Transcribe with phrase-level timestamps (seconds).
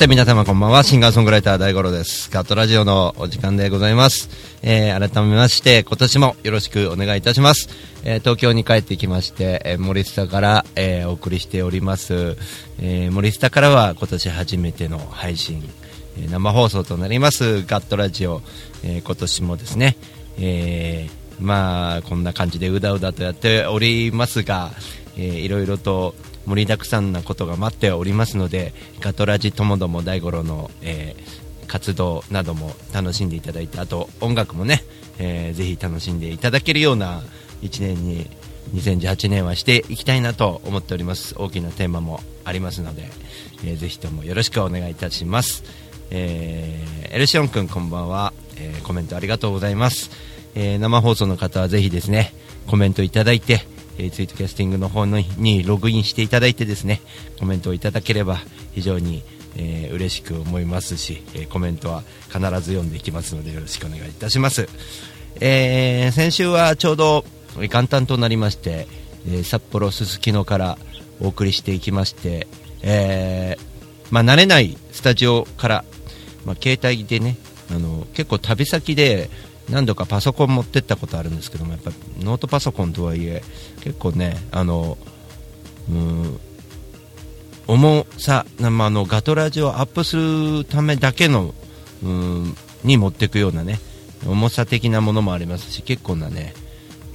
[0.00, 2.30] て皆様こんばんは、シンガーソングライター大五郎です。
[2.30, 4.30] ガットラジオのお時間でございます。
[4.62, 7.68] えー、改めまして、今年もよろしくお願いいたします。
[8.02, 12.38] えー、東京に帰ってきまして、えー、森下から、えー、お送りしております。
[12.78, 15.68] えー、森下からは今年初めての配信、
[16.16, 18.40] えー、生放送となります、ガットラジオ、
[18.82, 19.98] えー、今年もですね、
[20.38, 24.70] えー、まあ、こんな感じでうだうだとやっておりますが、
[25.18, 26.14] えー、いろいろと、
[26.50, 34.82] 盛りだくさんなことが待っておりますのでガトラジともども大五郎の、えー、活動なども楽しんでいただいてあと音楽もね、
[35.18, 37.22] えー、ぜひ楽しんでいただけるような
[37.62, 38.28] 1年に
[38.74, 41.34] 2018年はしていきたいなと思っております。
[41.36, 43.08] 大きなテーマもありますので、
[43.64, 45.62] えー、ぜひともよろしくお願いいたします、
[46.10, 50.10] え、エルシオン君こんばんは、えー、コメントありがとうございます、
[50.54, 52.32] えー、生放送の方はぜひですね
[52.66, 53.60] コメントいただいて
[54.00, 57.02] えー、ツイートキャスティングの方のにログインしていただいてですね
[57.38, 58.38] コメントをいただければ
[58.72, 59.22] 非常に、
[59.56, 64.68] えー、嬉しく思いますし、えー、コメントは必ず読んでいきますのでよろしくお願いいたします、
[65.40, 67.24] えー、先週はちょうど
[67.56, 68.86] 元旦となりまして、
[69.28, 70.78] え札幌すすきのから
[71.20, 72.46] お送りしていきまして、
[72.82, 73.56] え
[74.12, 75.84] まあ、慣れないスタジオから、
[76.46, 77.36] まあ、携帯でね
[77.74, 79.30] あの結構旅先で
[79.70, 83.42] 何度かパソコン持ってったことあるんですけどもやっぱノートパソコンとはいえ
[83.82, 84.98] 結構ねあの
[85.88, 86.40] うん
[87.66, 91.54] 重さ、まあ、のガトラジをアップするためだけの
[92.02, 93.78] うんに持っていくようなね
[94.26, 96.54] 重さ的なものもありますし結構なね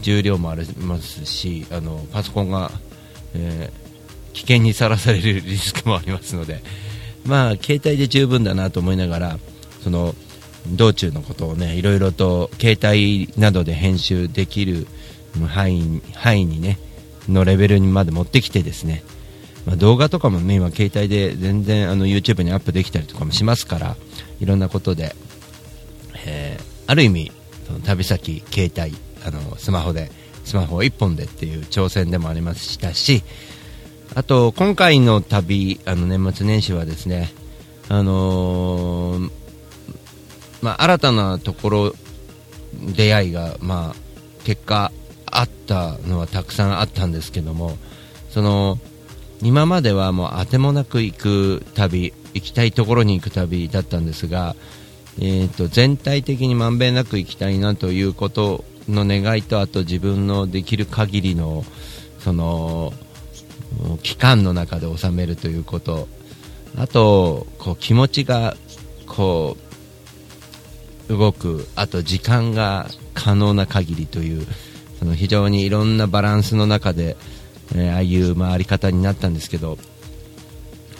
[0.02, 2.72] 重量もありますしあのパソコンが、
[3.34, 6.62] えー、危険にさらされるリスクもありますので
[7.26, 9.40] まあ携帯で十分だなと思いながら
[9.82, 10.16] その
[10.72, 14.88] 道中のことをねいろいろと携帯などで編集できる
[15.48, 16.80] 範囲範囲にね
[17.28, 19.04] のレベルにまで持ってきてですね、
[19.66, 23.96] まあ、動画とかもね今携帯で全然あの YouTube にアップできたりとかもしますから
[24.40, 25.16] いろんなことで、
[26.26, 27.32] えー、ある意味
[27.68, 30.12] その旅先携帯あのスマホで
[30.44, 33.24] スマホ1本でっていう挑戦でもありましたし
[34.14, 37.34] あと今回の旅あの年末年始はですね
[37.90, 39.45] あのー
[40.62, 41.96] まあ、新たなところ
[42.96, 44.92] 出会いが、まあ、結果
[45.26, 47.78] あったのはたくさんあったんですけども
[48.30, 48.78] その
[49.42, 54.56] 今まではもう当てもなく行く旅行きたいところに行く旅だったんですが、
[55.20, 61.64] えーと、全体的にまんべんなく行きたいなということの願いとあと自分のできる限りの
[62.20, 62.94] その
[64.04, 66.08] 期間の中で収めるということ。
[66.78, 68.58] あとこう気持ちが
[69.08, 69.65] こう
[71.08, 74.46] 動くあと時間が可能な限りという
[75.00, 77.16] その非常にいろんなバランスの中で、
[77.76, 79.78] えー、ああいう回り方になったんですけど、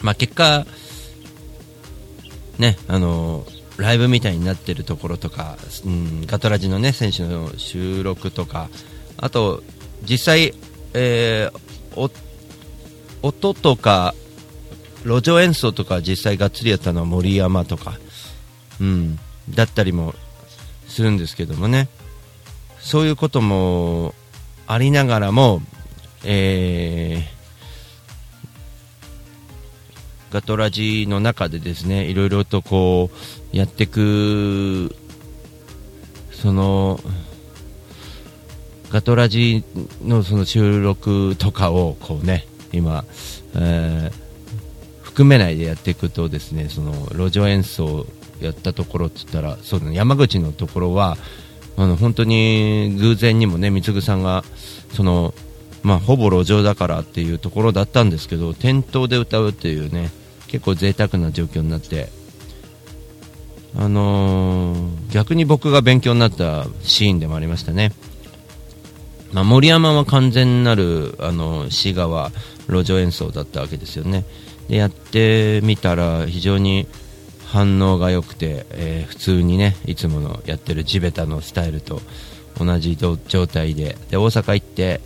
[0.02, 0.66] まあ、結果、
[2.60, 8.70] ねあのー、ライブみたいになってるところとか、うん、ガトラジの、ね、選手の収録とか
[9.18, 9.64] あと
[10.04, 10.54] 実際、
[10.94, 12.12] えー、
[13.22, 14.14] 音とか
[15.06, 17.98] 路上演奏とか実際がっつりやったのは森山とか、
[18.82, 19.20] うん、
[19.50, 20.16] だったりも
[20.88, 21.90] するんですけどもね。
[22.80, 24.14] そういうことも
[24.68, 25.62] ありながらも、
[26.24, 33.10] えー、ガトラジの中でですねいろいろとこ
[33.54, 34.96] うやっていく
[36.32, 37.00] その
[38.92, 39.64] ガトラジ
[40.04, 43.04] のその収録とかをこうね今、
[43.56, 48.06] えー、含めないでやっていくとですねその路上演奏
[48.42, 51.18] やったところって言ったらそうだ、ね、山口のところは
[51.78, 54.44] あの本当に偶然にもね貢さんが
[54.94, 55.34] その、
[55.84, 60.10] まあ、ほぼ路上だからっていうところだったんですけど店頭で歌うっていうね
[60.48, 62.10] 結構贅沢な状況になって
[63.78, 67.92] あのー、逆に僕が勉強になったシーンでもありましたね、
[69.34, 72.32] まあ、森山は完全なるあの滋賀は
[72.70, 74.26] 路上演奏だったわけですよね。
[74.68, 76.88] でやってみたら非常に
[77.56, 82.02] 反応が良くて、えー、普通にねいつものやってる地べたのスタイルと
[82.60, 83.18] 同じ状
[83.48, 85.00] 態でで大阪行って、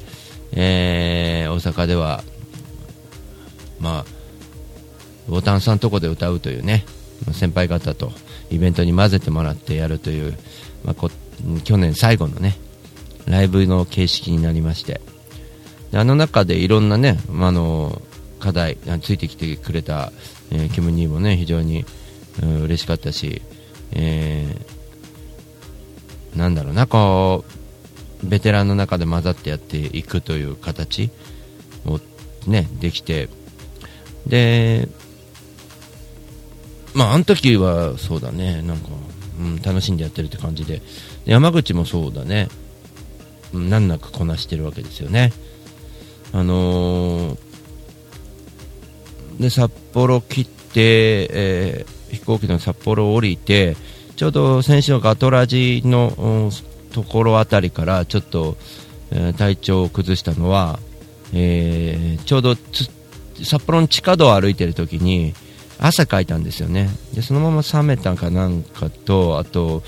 [0.54, 2.24] えー、大阪では
[3.80, 4.06] まあ
[5.30, 6.86] ボタンさんとこで歌うというね
[7.34, 8.12] 先輩方と
[8.50, 10.36] イベントに混ぜてもらってやるという、
[10.84, 11.12] まあ、こ
[11.64, 12.56] 去年最後のね
[13.28, 15.02] ライブの形式になりまして。
[15.92, 18.02] であの中でいろんなね、まあ、の
[18.40, 20.12] 課題ついてきてくれた、
[20.52, 21.84] えー、キム・ニーもね非常に、
[22.42, 23.42] うん、嬉しかったし、
[23.92, 27.44] えー、なんだろうなこ
[28.24, 31.10] うベテランの中で混ざってやっていくという形
[31.86, 32.00] を
[32.48, 33.30] ねできて
[34.28, 34.88] で
[36.94, 38.90] まああの時はそうだねなんか、
[39.40, 40.82] うん、楽しんでやってるって感じで
[41.26, 42.50] 山口もそうだね
[43.54, 45.34] 難なくこなしてるわけですよね。
[46.32, 47.50] あのー
[49.40, 53.76] で札幌切って、えー、飛行機の札幌を降りて
[54.16, 56.52] ちょうど先週のガトラジの
[56.92, 58.58] ところあたりからちょっと、
[59.12, 60.80] えー、体調を崩したのは、
[61.34, 62.56] えー、ちょうど
[63.44, 65.34] 札幌の地下道を歩いてる時に
[65.80, 66.90] 汗かいたんですよね。
[67.14, 69.82] でそのまま冷めたかなんかとあと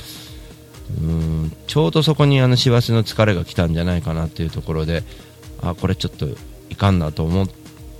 [1.01, 5.03] うんちょうどそこにあの師走の疲れが来たんじゃないかなっていうところで
[5.61, 6.27] あこれちょっと
[6.69, 7.49] いかんなと思っ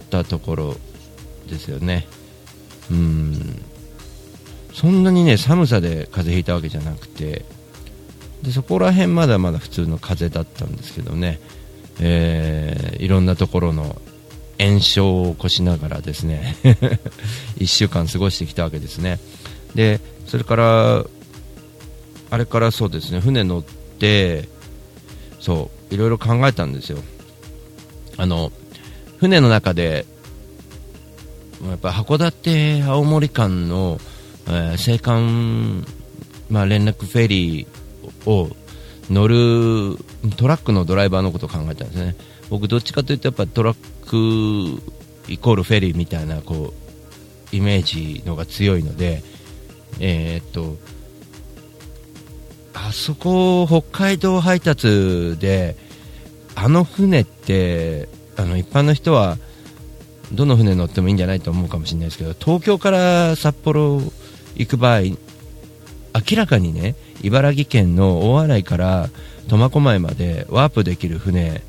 [0.09, 0.75] たところ
[1.49, 2.07] ですよね。
[2.89, 3.61] うん。
[4.73, 7.45] そんなにね寒さで風邪ひいたわけじゃなくて
[8.41, 11.39] でそこら辺まだまだ普通の風邪だったんですけどね、
[11.99, 14.01] えー、いろんなところの
[14.59, 16.55] 炎症を起こしながらですね
[17.57, 19.19] 1週間過ごしてきたわけですね。
[19.75, 21.05] でそれから
[22.29, 24.47] あれからそうですね船乗って
[25.39, 26.99] そういろいろ考えたんですよ。
[28.17, 28.51] あの
[29.17, 30.05] 船の中で
[31.69, 33.99] やっぱ函館青森間の、
[34.47, 35.85] えー、青函、
[36.49, 38.49] まあ、連絡フェリーを
[39.09, 39.97] 乗る
[40.37, 42.15] トラックのドライバーのことを考えたんですね。
[42.49, 43.75] 僕どっちかというとやっぱトラッ
[44.07, 44.81] ク
[45.31, 46.73] イコールフェリーみたいなこ
[47.51, 49.23] うイメージのが強いので
[49.99, 50.77] えー、っと
[52.73, 55.77] あそこ北海道配達で
[56.55, 59.37] あの船ってあの一般の人は
[60.33, 64.01] どの船乗ってもいいんじゃないと思うかもしれないですけど東京から札幌
[64.55, 65.17] 行く場合明
[66.35, 69.09] らかにね茨城県の大洗から
[69.47, 71.61] 苫小牧までワープできる船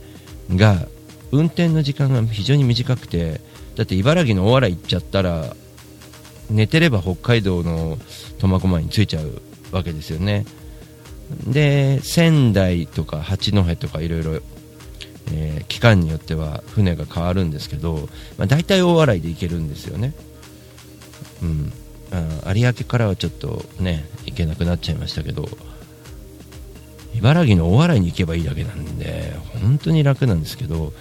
[0.51, 0.87] が
[1.31, 3.41] 運転の時間が非常に短くて
[3.77, 5.57] だって茨城の大洗行っちゃったら
[6.51, 7.99] 寝てれば北海道の
[8.39, 9.41] 苫小牧に着いちゃう
[9.73, 10.45] わけですよね。
[11.47, 14.41] で仙台とか八戸とかいろいろ、
[15.69, 20.13] 期間によっては船が変わるんですけど、まあ、大体大洗で行けるんですよね、
[21.43, 21.73] うん、
[22.13, 25.49] あ有明からはちょっとね行けなくなっちゃいましたけど
[27.15, 30.93] 茨城の大洗に行けばいいだけなんで本当に楽なんですけど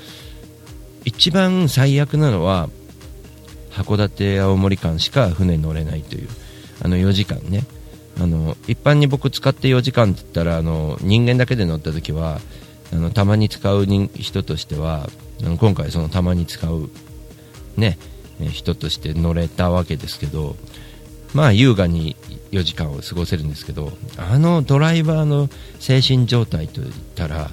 [1.04, 2.70] 一番最悪なのは
[3.72, 6.30] 函館青森間しか船に乗れないという
[6.84, 7.64] あの4時間ね。
[8.20, 12.40] あの一般に僕使って4時間って言ったらあの人間だけで乗った時は
[12.92, 15.10] あのたまに使う人としては
[15.42, 16.90] あの今回そのたまに使う
[17.78, 17.98] ね
[18.52, 20.56] 人として乗れたわけですけど
[21.34, 22.16] まあ優雅に
[22.52, 25.50] 4時間を過ごせるんですけどあのドライバーの
[25.80, 27.52] 精神状態といったら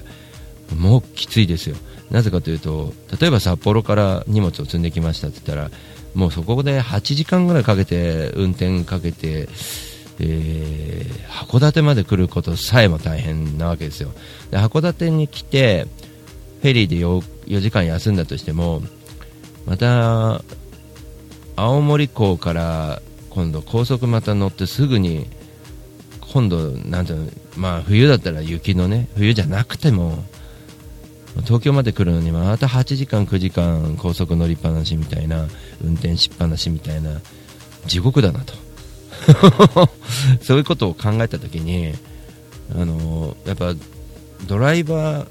[0.77, 1.75] もうきついですよ。
[2.11, 5.71] なぜかというと例えば札幌から荷物を積んできましたって言ったら
[6.15, 9.47] もうそこで8時間ぐらいかけて運転かけて
[10.19, 14.11] えー、函館まで来ることさえも大変なわけですよ。
[14.51, 15.87] で函館に来て
[16.61, 18.81] フェリーで 4, 4時間休んだとしても
[19.65, 20.43] また
[21.55, 25.27] 青森港から今度高速また乗ってすぐに
[26.33, 30.23] 今度なんていうのまあ冬だったら雪のね冬じゃなくても
[31.43, 35.47] 東京まで来るのにまた8時間9時間高速乗りっぱなしみたいな
[35.83, 37.21] 運転しっぱなしみたいな
[37.85, 38.53] 地獄だなと。
[40.41, 41.93] そういうことを考えたときに、
[42.75, 43.73] あのやっぱ
[44.47, 45.27] ドライバー、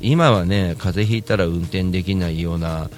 [0.00, 2.90] 今はね風邪ひいたら運転できないような、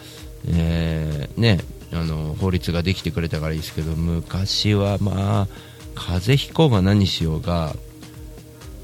[0.49, 1.61] えー、ね、
[1.92, 5.49] あの法律ができてくれたからいいですけど昔はまあ
[5.95, 7.75] 風邪ひこうが何しようが、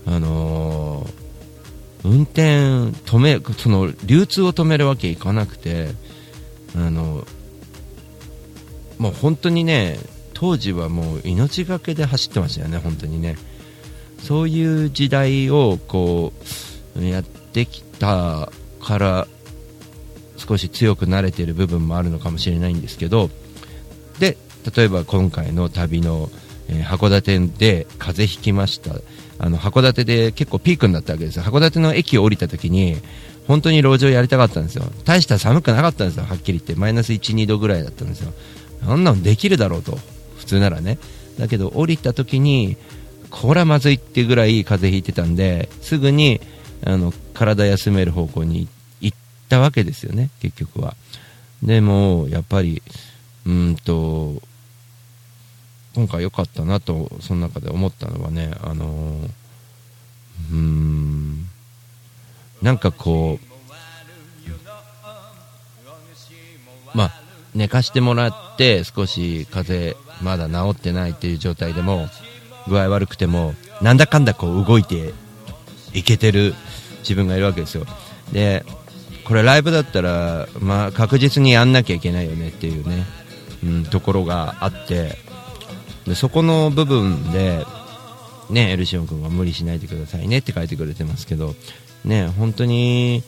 [0.06, 1.06] あの
[2.02, 2.42] 運転
[3.06, 5.90] 止めその流通を止めるわけいかなくて、
[6.76, 7.24] あの
[8.98, 9.98] もう本当にね
[10.32, 13.36] 当時はもう命がけで走ってましたよね、本当にね。
[14.18, 16.32] そういう時代をこ
[16.96, 19.28] うやってきたから
[20.36, 23.30] 少し強くなれている部分もあるのかもしれないんですけど
[24.18, 24.36] で
[24.74, 26.30] 例えば今回の旅の、
[26.68, 28.94] えー、函館で風邪ひきました。
[29.36, 32.96] あの函館で結構ピークになったわけです函館の駅を降りた時に
[33.48, 34.84] 本当に路上やりたかったんですよ。
[35.04, 36.74] 大した寒くなかったんですよはっきり言って。
[36.76, 38.32] マイナス1、2度ぐらいだったんですよ。
[38.86, 39.98] あんなのできるだろうと。
[40.38, 40.98] 普通ならね。
[41.38, 42.76] だけど降りた時に
[43.30, 46.40] これはまずいってぐらい風邪ひいてたんですぐに
[46.84, 48.72] あの体休める方向に行っ
[49.48, 50.96] たわけですよね結局は。
[51.62, 52.82] でもやっぱり
[53.46, 54.42] うんと
[55.94, 61.48] 今回良かったなとその中で思ったのはねあのー、うん
[62.62, 63.46] なんかこう
[66.96, 67.12] まあ
[67.54, 72.08] 寝かしてもらって少し風邪まだ治ってないっていう状態でも
[72.68, 75.12] 具合悪くてもなんだかんだこう動いて
[75.92, 76.54] いけてる
[77.00, 77.84] 自分がいるわけですよ。
[78.32, 78.64] で
[79.24, 83.04] これライブだったら、まあ、確実にやんなきゃいけないよねっていうね、
[83.64, 85.16] うん、ところがあって
[86.06, 87.64] でそこの部分で
[88.50, 91.54] ねエルシオン君は無理しないでくださいねって書いてくれてますけど
[92.04, 93.22] ね本当に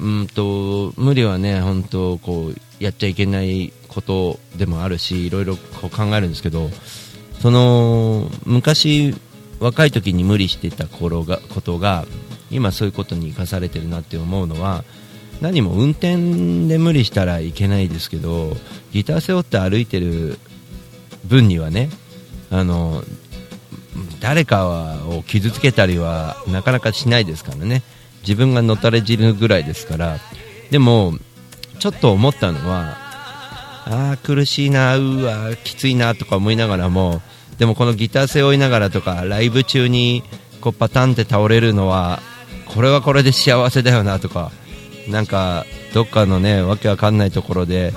[0.00, 6.70] うんと無理はね本当こうやっちゃいけないことでもあるしいろいろこう考えるんですけど
[7.40, 9.14] その昔
[9.60, 12.06] 若い時に無理してた頃がことが
[12.50, 14.84] 今そういうことに生かされてるなって思うのは
[15.40, 16.16] 何も運転
[16.66, 18.56] で無理したらいけないですけど
[18.92, 20.38] ギター背負って歩いてる
[21.24, 21.90] 分にはね
[22.50, 23.04] あの
[24.20, 27.82] 誰かを傷つけたりはなかなかしないですからね。
[28.22, 30.18] 自分がのたれ死ぬぐらいですから。
[30.70, 31.14] でも
[31.78, 32.96] ちょっと思ったのは
[33.86, 37.22] ああ苦しいなうわきついなとか思いながらも
[37.58, 40.22] でもこのギター背負いながらとかライブ中に
[40.60, 42.20] こうパタンって倒れるのは
[42.74, 44.50] これはこれで幸せだよなとか
[45.08, 47.92] なんかどっかのねわけわかんないところで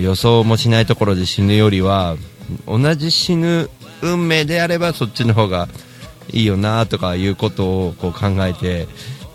[0.00, 2.16] 予想もしないところで死ぬよりは
[2.66, 3.70] 同じ死ぬ
[4.02, 5.68] 運命であればそっちの方が
[6.30, 8.86] いいよなとかいうことをこう考えて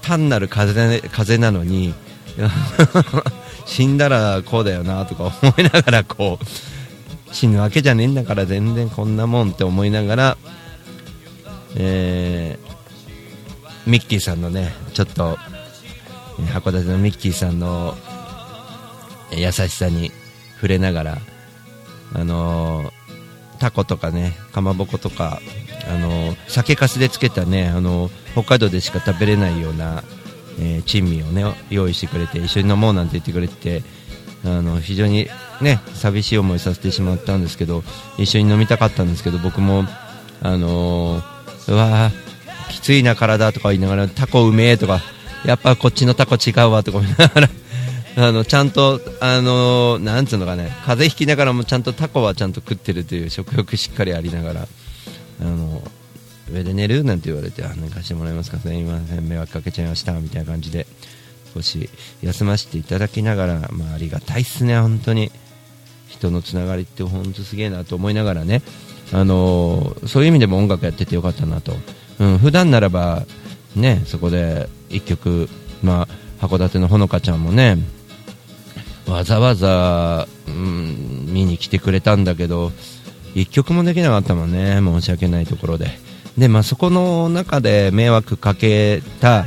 [0.01, 1.93] 単なる風風なのに
[3.65, 10.37] 死んだらこうだよなとか思いながらこう死ぬわけじゃねえんだから全然こんなもんって思いながら、
[11.75, 12.72] えー、
[13.85, 15.37] ミッキーさんのねちょっと
[16.37, 17.95] 函館のミッキーさんの
[19.31, 20.11] 優しさに
[20.55, 21.17] 触れながら、
[22.13, 22.91] あのー、
[23.59, 25.39] タコとかねかまぼことか、
[25.89, 30.03] あのー、酒粕でつけたね、あのー、北海道でしか食べれないような、
[30.59, 33.83] え珍味をね用意してくれて一緒に飲もうなんて言ってくれて
[34.45, 35.27] あの非常に
[35.61, 37.83] ね寂しい思いさせてしまったんですけど
[38.17, 39.83] 一緒に飲みたかったんですけど僕も
[40.41, 41.21] あの
[41.67, 42.11] うわ
[42.73, 45.01] きついな体とか言いながらタコうめえとか
[45.45, 47.49] やっぱこっちのタコ違うわとか思いながら
[48.15, 54.67] あのちゃんと、あのなんつうのかね風邪ひきながらもちゃんとタコはちゃんと食ってるという食欲しっかりありながら
[55.41, 55.81] あの
[56.51, 60.85] 上で寝るなんて言われてあ寝かしてもらえますかすみません迷惑かけちゃいましたみたいな感じで
[61.53, 61.89] 少し
[62.21, 65.31] 休ませていただきながら、まあ、ありがたいっすね本当に。
[66.13, 68.61] 人のつながりって本当すげえなと思いながらね。
[69.11, 71.73] あのそういう意味でも音楽やっててよかったなと、
[72.19, 73.23] うん、普段ならば
[73.75, 75.49] ねそこで1曲、
[75.81, 76.07] ま
[76.39, 77.77] あ、函館のほのかちゃんもね
[79.07, 82.71] わざわざ、うん、見に来てくれたんだけど
[83.35, 85.87] 1曲もできなかったもんね申し訳ないところで。
[86.37, 89.45] で、まあ、そこの中で迷惑かけた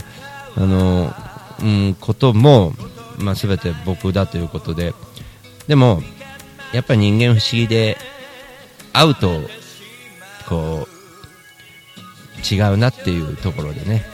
[0.57, 1.13] あの、
[1.61, 2.75] うん、ことも、
[3.19, 4.95] まあ、全て僕だということで。
[5.67, 6.03] でも
[6.73, 7.97] やっぱり人間不思議で
[8.93, 9.41] 会うと
[10.49, 10.96] こう
[12.51, 14.05] 違うなっていうところでね。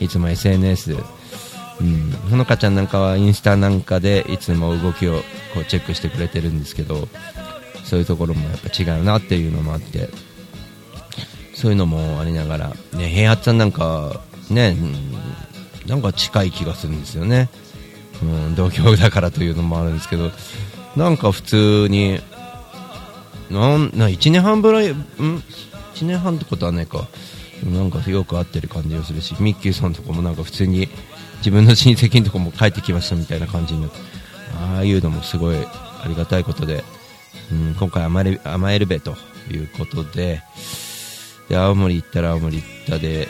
[0.00, 0.96] いつも SNS
[1.80, 5.22] うん、ほのかちゃんなんかはインスタなんかでいつも動きを
[5.54, 7.08] こうチェックしてくれてるんですけど
[7.84, 10.08] そういうところもやっぱ違うなっていうのもあって。
[11.52, 14.74] そういうのもありながら、ね、平八さんなんかね、
[15.84, 17.50] うん、なんか近い気がするんですよね、
[18.22, 20.30] うん、同郷だからというのもあるんですけど。
[20.96, 22.20] なんか普通に
[23.50, 24.92] なんな1年半ぐらい、ん
[25.94, 27.08] ？1年半ってことはないか。
[27.64, 30.88] なんかよく合ってる感じがするしミッキーさんとかもなんか普通に
[31.38, 33.98] 自分の親戚のとこも帰ってきましたみたいな感じになって
[34.54, 36.84] ああいうのもすごいありがたいことで、
[37.52, 39.14] うん、今回甘え甘えるべと
[39.50, 40.42] いうことで
[41.48, 43.28] で青森行ったら青森行ったで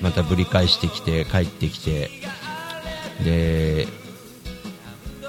[0.00, 2.10] またぶり返してきて帰ってきて
[3.24, 3.86] で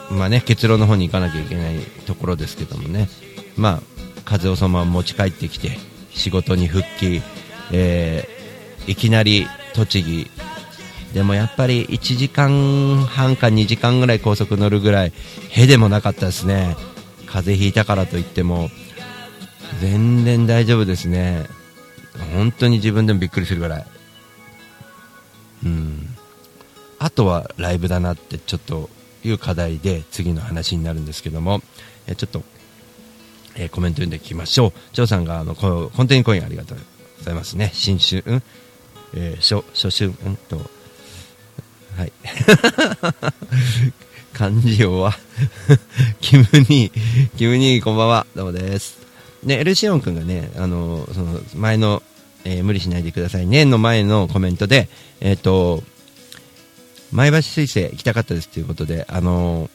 [0.10, 3.08] まあね結論の方に行かなきゃいけないところですけどもね。
[3.56, 3.94] まあ
[4.26, 5.78] 風をそのまま持ち帰ってきて
[6.12, 7.22] 仕事に復帰、
[7.72, 8.28] え、
[8.88, 10.32] いきなり栃木。
[11.14, 15.14] でもやっぱり1時間半か2時間ぐらい高速乗るぐらい
[15.52, 16.76] へでもなかったですね。
[17.28, 18.70] 風邪ひいたからといっても
[19.80, 21.46] 全然大丈夫ですね。
[22.34, 23.86] 本当に自分でもびっくりするぐらい。
[25.66, 26.16] うん。
[27.00, 28.90] あとはライブだなってちょっと
[29.24, 31.62] いう課題で次の話になるんですけども
[32.08, 32.44] えちょっと
[33.56, 34.74] えコメント読んでいきましょう。
[34.94, 36.78] ジョーさんが、あの、こコンテニコインありがとう
[37.20, 37.72] ございますね。
[37.74, 38.44] 新春、うん
[39.16, 40.58] えー初、初春、うんと、
[41.98, 42.12] はい。
[44.34, 45.16] 漢字をは、
[46.20, 48.98] キムニー、キムニーこんばんは、どうもです。
[49.44, 52.02] ね、エルシオン君がね、あの、その、前の、
[52.46, 54.90] えー無理しないでくださいね、の前のコメントで、
[55.22, 55.84] えっ、と、
[57.12, 59.70] 前橋水星行きたかったですということで、あの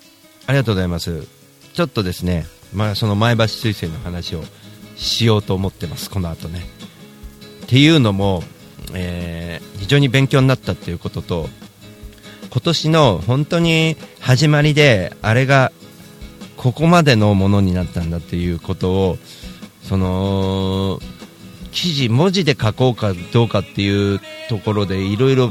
[0.46, 1.28] ありがとうございます。
[1.72, 4.42] ちょっとですね、まあ、その前橋水星の話を
[4.96, 6.66] しようと思ってます、この後ね。
[7.62, 8.42] っていうのも、
[8.94, 11.48] えー非常に勉強になったっていうことと、
[12.50, 15.72] 今年の本当に始まりで、あれが
[16.58, 19.18] ここまでのものになったんだっていうことを、
[19.82, 21.00] その、
[21.72, 25.50] 記事、文字で書こうかどうかっていうところでいろいろ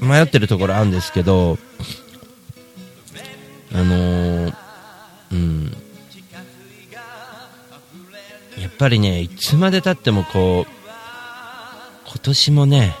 [0.00, 1.58] 迷ってるところあるんですけど、
[3.72, 4.54] あのー
[5.32, 5.72] うん。
[8.60, 10.81] やっぱりね、いつまでたってもこう、
[12.12, 12.94] 今年もね、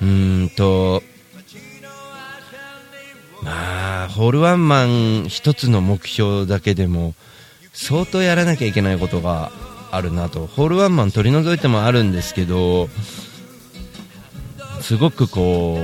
[0.00, 1.02] うーんと、
[3.42, 7.14] まあ、ホールワンマン一つの目標だけでも、
[7.74, 9.52] 相当やらなきゃいけないことが
[9.90, 10.46] あるなと。
[10.46, 12.88] ホールワンマン取り除いてもあるんですけど、
[14.80, 15.78] すごくこ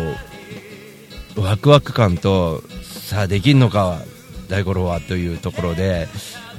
[1.37, 4.01] う、ワクワク感と、さあできんのか、
[4.49, 6.09] 大五郎はというところで、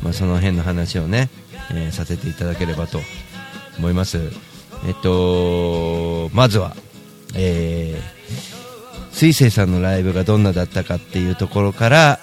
[0.04, 1.32] まあ、その辺の話をね、
[1.72, 3.00] えーさせていただければと
[3.80, 4.52] 思います。
[4.86, 6.75] えっと、まずは、
[7.36, 12.20] えー、水星さんのライブがどんなだったかっていうところから、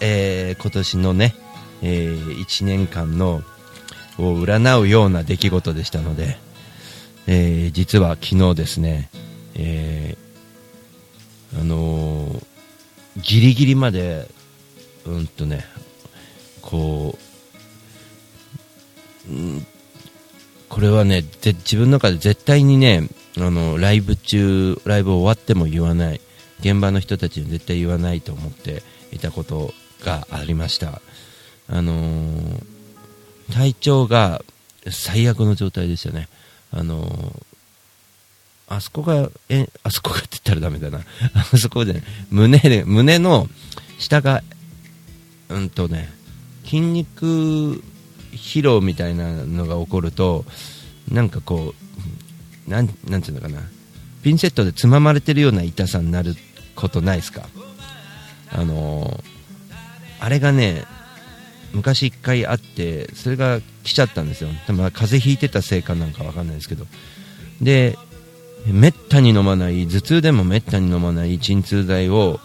[0.00, 1.34] えー今年のね、
[1.82, 3.42] え1年間の
[4.18, 6.38] を占うような出来事でしたので、
[7.26, 9.10] えー実は昨日ですね、
[9.54, 12.46] えーあのー
[13.22, 14.28] ギリギリまで、
[15.06, 15.64] うんとね、
[16.60, 17.18] こ
[19.28, 19.66] う、うん
[20.68, 26.20] これはね、ぜ自分の中で絶対にね、あの、ライブ中、ライブ終わっても言わない、
[26.60, 29.72] 現場の人たちに絶対言わないと思っていたこと
[30.04, 31.00] がありました。
[31.68, 32.64] あのー
[33.52, 34.42] 体調が
[34.90, 36.28] 最悪の状態でしたね。
[36.72, 37.42] あのー
[38.68, 41.04] あそこが、え、あそこがって言ったらダメだな。
[41.52, 43.48] あそこで、胸で、胸の
[44.00, 44.42] 下が、
[45.48, 46.12] うんとね、
[46.64, 47.84] 筋肉
[48.36, 50.44] 疲労みたいなのが起こると、
[51.10, 51.74] なんかこ
[52.66, 53.60] う、なん、なんていうのかな、
[54.22, 56.34] ピンセットでつままれてるような痛さになる
[56.74, 57.48] ことないですか？
[58.52, 59.36] あのー
[60.18, 60.84] あれがね、
[61.74, 64.48] 昔一回あって、それが来ちゃったんですよ。
[64.66, 66.86] 多分風邪ひいてたせいかなんかわかんないですけど。
[67.60, 67.98] で、
[68.66, 72.40] めったに飲まない、頭痛でもめったに飲まない鎮痛剤を、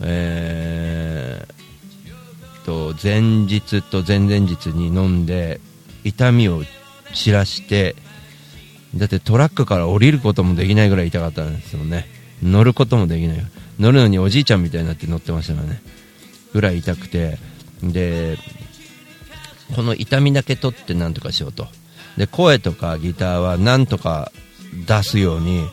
[0.00, 1.54] えー、
[2.64, 5.60] と、前日と前々日に飲んで、
[6.04, 6.62] 痛みを
[7.12, 7.96] 散らして、
[8.94, 12.06] だってトラックから降りることもできないぐらい痛かったんですよね。
[12.42, 13.46] 乗ることもできない。
[13.78, 15.82] 乗るのにおじいちゃんみたいになって乗ってましたからね。
[16.52, 17.38] ぐらい痛くて、
[17.82, 18.38] で、
[19.74, 21.66] この痛みだけ取ってなんとかしようと。
[22.16, 24.30] で、声とかギターはなんとか
[24.86, 25.66] 出すように、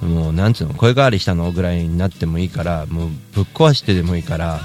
[0.00, 4.60] もうなんつうの、声変わりしたのぐらいになってもいいから、もうぶっ壊してでもいいから、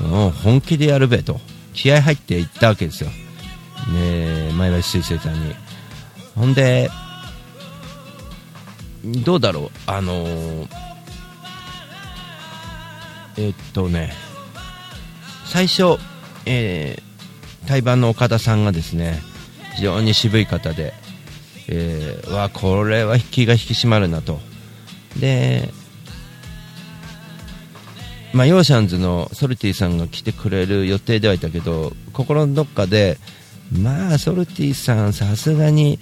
[0.00, 1.40] もう本気でやるべと。
[1.74, 3.10] 気合入っていったわけですよ。
[3.92, 5.54] ね前橋水星さんに。
[6.34, 6.90] ほんで、
[9.24, 10.88] どうだろう、あのー
[13.38, 14.12] えっとね、
[15.44, 15.96] 最初、
[16.44, 19.22] えー、対バンの岡田さんがですね、
[19.76, 20.92] 非常に渋い方で、
[21.68, 24.40] えー、わ、これは気が引き締まるなと。
[25.20, 25.72] で、
[28.32, 33.18] まあ、ヨーシャンズのソルティさんが来てくれる予定ではいたけど、心のどっかで、
[33.72, 35.98] まあ、ソルティさん、さすがに、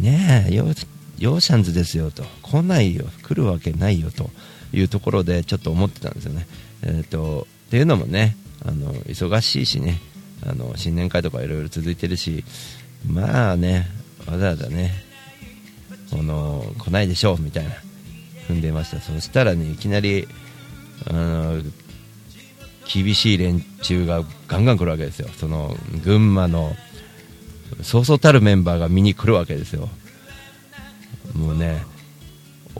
[0.00, 0.86] ねえ、ヨー
[1.18, 4.30] ヨーシャンズですよと、来ないよ、来るわけないよと
[4.72, 6.46] いうところで、ちょっと思ってたんですよね。
[6.82, 10.00] えっ、と、っていうのもね、あの、忙しいしね、
[10.44, 12.44] あの、新年会とかいろいろ続いてるし、
[13.06, 13.86] まあね、
[14.26, 14.92] わざわざね、
[16.10, 17.70] この、来ないでしょう、みたいな、
[18.48, 19.00] 踏んでました。
[19.00, 20.28] そしたらね、いきなり、
[21.08, 21.62] あの、
[22.92, 25.28] 厳しい連中がガンガン来るわけですよ。
[25.36, 26.74] その、群馬の、
[27.82, 29.88] そうそうたるメンバーが見に来るわけですよ。
[31.34, 31.84] もうね、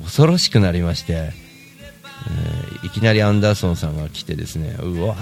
[0.03, 5.17] 恐ろしくなりまして、えーいきなりアンダーソンさんが来てですね、うわ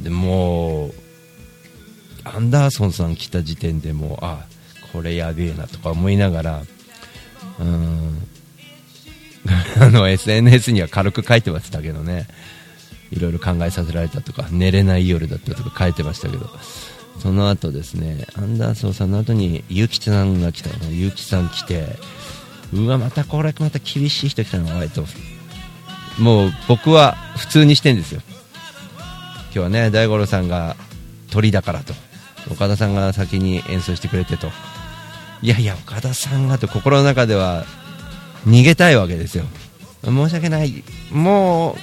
[0.00, 0.94] でもう、
[2.24, 4.46] アンダーソンさん来た時点でもう、あ、
[4.92, 6.62] これやべえなとか思いながら、
[7.58, 8.28] うん、
[9.80, 12.26] あの、SNS には軽く書いてましたけどね、
[13.12, 16.50] いろいろ考えさせられたとか寝れない夜だったとか書いてましたけど。
[17.18, 21.86] その後ですねアンダーソンさんの後にゆきさんが来たのゆきさん来て
[22.72, 25.04] うわまたこれまた厳しい人来たのおいと。
[26.18, 28.20] もう僕は普通にしてんですよ。
[29.46, 30.76] 今日はね大五郎さんが
[31.30, 31.94] 鳥だからと。
[32.50, 34.50] 岡田さんが先に演奏してくれてと。
[35.42, 37.64] いやいや岡田さんがと心の中では
[38.46, 39.44] 逃げたいわけですよ。
[40.04, 40.84] 申し訳ない。
[41.10, 41.76] もう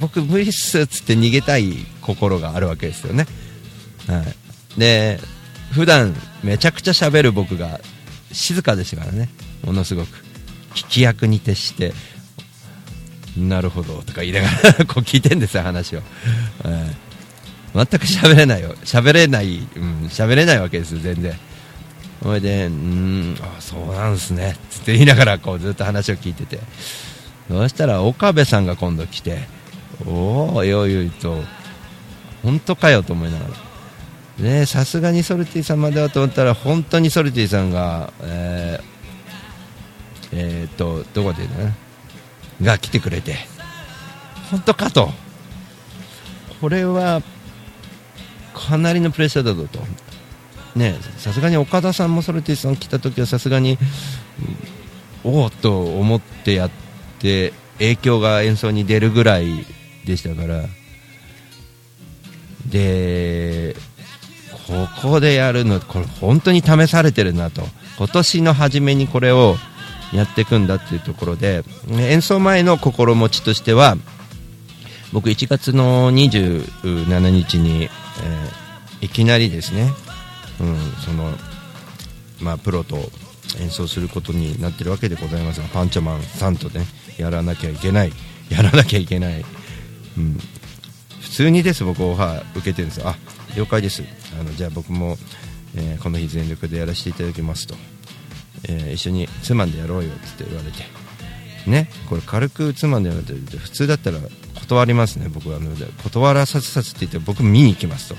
[0.00, 3.26] 僕無理っすっつって逃げたい心があるわけですよね。
[4.08, 4.22] は
[4.76, 4.80] い。
[4.80, 5.18] で
[5.72, 7.80] 普段めちゃくちゃ喋る僕が
[8.32, 9.28] 静かでしたからね。
[9.64, 10.08] ものすごく。
[10.74, 11.94] 聞き役に徹して
[13.36, 16.00] なるほどとか言いながら こう聞いてんですよ話を、
[16.62, 18.74] はい、全く喋れないよ。
[18.84, 21.38] 喋れないうんれないわけですよ全然。
[22.22, 24.56] それでうんあそうなんですね。
[24.80, 26.60] って言いながらこうずっと話を聞いてて。
[27.48, 29.38] そしたら岡部さんが今度来て
[30.04, 31.44] おおよいよいと
[32.42, 33.44] 本当かよと思いなが
[34.38, 34.44] ら。
[34.44, 41.74] ねさすがにソルティさんまではと思ったら本当にソルティさんがえー、えー、っとどこでね
[42.60, 43.36] が来てくれて。
[44.50, 45.10] 本当かと。
[46.60, 47.22] これは
[48.54, 49.80] かなりのプレッシャーだぞと。
[50.76, 53.78] ねさすがに岡田さんもソルティさん来た時はさすがに
[55.24, 56.70] おおと思ってやっ
[57.18, 59.66] て影響が演奏に出るぐらい
[60.04, 60.64] でしたから。
[62.70, 63.76] で
[64.66, 67.62] ここでやるのこれ本当に試されてるなと。
[67.98, 69.56] 今年の初めにこれを
[70.12, 73.96] やっていくんだっていうところで演奏前の心持ちとしては
[75.12, 79.92] 僕1月の27日に、えー、いきなりですね、
[80.60, 81.32] うん、その
[82.40, 82.96] まあ、プロと
[83.60, 86.84] 演奏することになってるわけでございますがパンチョマンさんとね
[87.16, 88.12] やらなきゃいけない
[88.50, 89.44] やらなきゃいけない、
[90.18, 90.38] うん、
[91.20, 93.06] 普通にです僕オファー受けてるんです。
[93.06, 93.16] あ
[93.56, 94.02] 了解です。
[94.38, 95.16] あのじゃあ僕も、
[95.74, 97.74] えー、この日全力でやらせていただきますと。
[98.68, 100.84] えー、一緒につまんでやろうよって言われて。
[101.68, 104.18] ねこれ軽くつまんでやろうって普通だったら
[104.54, 105.58] 断りますね僕は。
[106.04, 108.16] 断らさせさせて言って僕見に行きますと。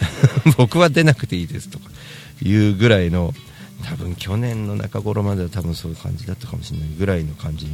[0.56, 1.90] 僕は出なくていいですとか
[2.42, 3.34] いうぐらいの
[3.84, 7.66] 多分去年の中頃までは多分そういう感じだったかもしれないぐらいの感じ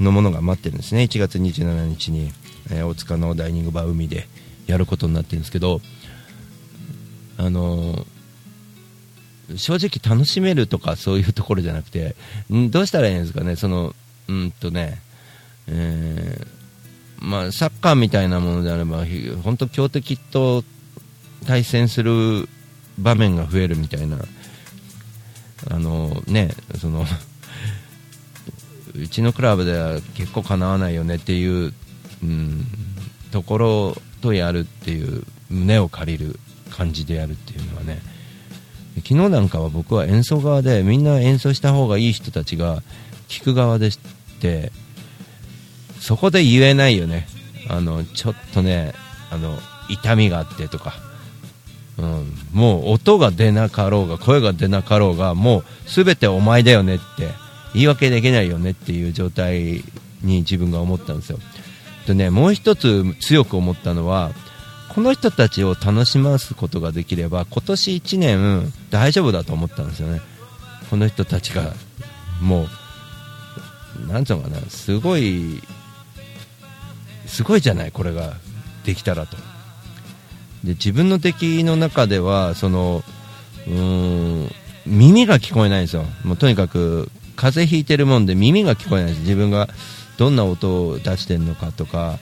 [0.00, 1.02] のものが待ってるんですね。
[1.02, 2.32] 1月27日に、
[2.70, 4.28] えー、大塚のダイニングバー海で
[4.66, 5.80] やることになってるんですけど
[7.36, 8.18] あのー
[9.56, 12.14] 正直楽しめるとかそういうところじゃなくて、
[12.50, 13.94] どうしたらいいんですかね、その、
[14.28, 15.00] うんとね、
[15.66, 19.06] えー、まあ、サッカーみたいなものであれば、
[19.42, 20.64] 本当強敵と
[21.46, 22.48] 対戦する
[22.98, 24.18] 場面が増えるみたいな、
[25.70, 27.04] あのね、その、
[28.94, 31.72] うちのクラブでは結構かなわないよねっていう、
[32.22, 32.66] うん、
[33.30, 38.00] ところとやるっていう胸を借りる感じでやるっていうのはね、
[38.96, 42.82] 昨日なんかは僕は演奏側でみんな演奏した方がいい人たちが
[43.28, 43.98] 聞く側でし
[44.40, 44.72] て
[46.00, 47.26] そこで言えないよね。
[47.68, 48.94] あのちょっとね
[49.30, 50.94] あの痛みがあってとか、
[51.98, 57.28] うん、もう音が出なかろうが声が出なかろうがもう全てお前だよねって
[57.74, 59.82] 言い訳できないよねっていう状態
[60.22, 61.38] に自分が思ったんですよ。
[62.06, 64.30] でねもう一つ強く思ったのは
[64.88, 70.20] この人たちを楽しますことができれば今年1年大丈夫だと思ったんですよね。
[70.90, 71.74] この人たちが
[72.40, 72.66] も
[74.04, 75.60] うなんつうのかなすごい
[77.26, 78.34] すごいじゃないこれが
[78.84, 79.36] できたらと。
[80.64, 83.02] で自分の敵の中ではその
[83.66, 84.50] うん
[84.86, 86.04] 耳が聞こえないんですよ。
[86.24, 89.20] もうとにかく風邪ひいてるもんで耳が聞こえないです。
[89.20, 89.68] 自分が
[90.16, 92.18] どんな音を出してるのかとか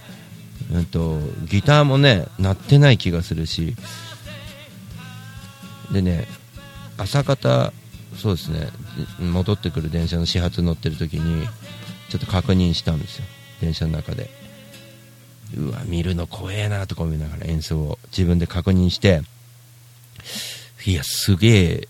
[0.72, 3.76] えっと、ギターもね鳴ってない気がするし。
[5.92, 6.26] でね
[6.98, 7.72] 朝方
[8.16, 8.68] そうですね
[9.20, 11.46] 戻ってくる電車の始発乗ってる時に
[12.08, 13.24] ちょっと確認したんですよ。
[13.60, 14.45] 電車の中で。
[15.54, 19.20] うわ見るの怖えなとか思いながら演奏を自分で確認して
[20.86, 21.88] いやすげえ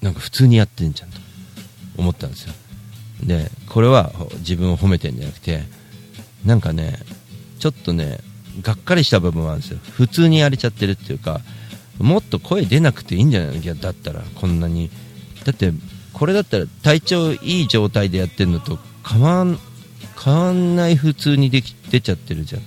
[0.00, 1.18] なんか普通にやってんじゃんと
[1.98, 2.54] 思ったんですよ
[3.22, 5.62] でこれは自分を褒めてんじゃなくて
[6.44, 6.98] なんかね、
[7.58, 8.18] ちょっとね、
[8.60, 9.78] がっかりした部分はあるんですよ。
[9.92, 11.40] 普通にやれちゃってるっていうか、
[11.98, 13.74] もっと声出なくていいんじゃないの？
[13.76, 14.90] だったら、こんなに。
[15.46, 15.72] だって、
[16.12, 18.78] これだったら体調いい状態でやってるのと
[19.08, 19.58] 変わん、
[20.22, 22.62] 変わんない普通にでき出ちゃってるじゃん。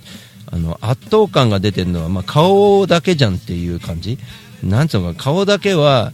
[0.50, 4.18] あの、圧倒感が出てるのは、まあ、顔だけじゃんっていう感じ
[4.62, 6.12] なんつうのか、顔だけは、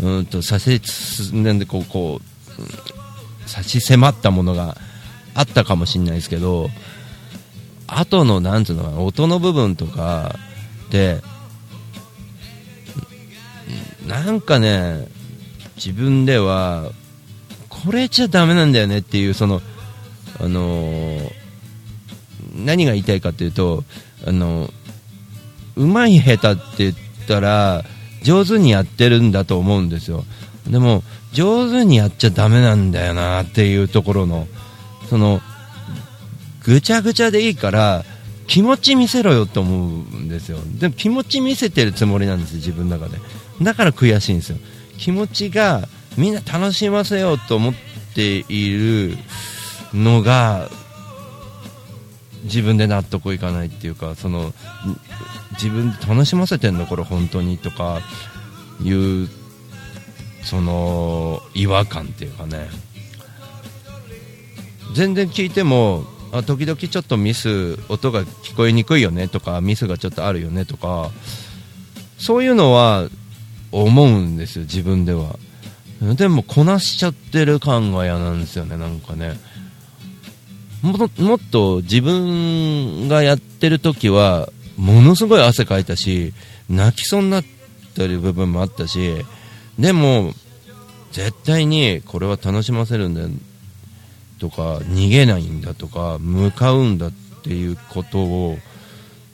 [0.00, 0.80] うんと、差し、
[1.32, 4.76] なんでこう、こう、差し迫ったものが
[5.34, 6.70] あったかもしれないですけど、
[7.86, 10.36] 後のなんつうのか音の部分とか
[10.90, 11.20] で
[14.06, 15.08] なんかね
[15.76, 16.90] 自分では
[17.68, 19.60] これじゃダメなんだよねっていうその
[20.40, 21.44] あのー
[22.56, 23.84] 何が言いたいかというと
[24.26, 24.70] あの
[25.76, 26.94] うまい下手って言っ
[27.26, 27.82] たら
[28.22, 30.24] 上手にやってるんだと思うんですよ。
[30.68, 34.46] でも上手にやっちゃダメなんだよなっていうところの
[35.10, 35.40] その
[36.64, 38.04] ぐちゃぐちゃでいいから
[38.46, 40.58] 気持ち見せろよと思うんですよ。
[40.78, 43.18] でも気持ち見せてるつもりなんです自分の中で。
[43.60, 44.58] だから悔しいんですよ。
[44.96, 47.74] 気持ちがみんな楽しませようと思っ
[48.14, 49.18] ている
[49.94, 50.68] のが
[52.44, 54.52] 自分で納得いかないっていうかその
[55.52, 58.00] 自分楽しませてんのこれ本当にとか
[58.82, 59.28] いう
[60.42, 62.68] その違和感っていうかね。
[64.94, 71.10] 全然聞いてもあ時々ちょっとミス音が聞こえにくいよねとかミスがちょっとあるよねとか
[72.18, 73.08] そういうのは
[73.72, 75.36] 思うんですよ自分では。
[76.16, 79.38] でもこなしちゃってる感が嫌なんですよねなんかね。
[80.84, 86.34] ももっと自分がやってる時はものすごい汗かいたし
[86.68, 87.44] 泣きそうになっ
[87.94, 89.24] てる部分もあったし
[89.78, 90.34] でも
[91.12, 93.22] 絶対にこれは楽しませるんだ
[94.38, 98.58] とか逃げないんだとか向かうんだっていうことを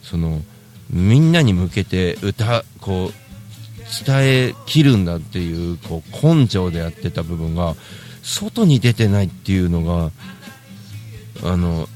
[0.02, 0.42] その
[0.88, 7.74] みんなに向けて歌こう伝えきるんだっていうこう根性でやってた部分が
[8.22, 10.12] 外に出てないっていうのが
[11.42, 11.88] あの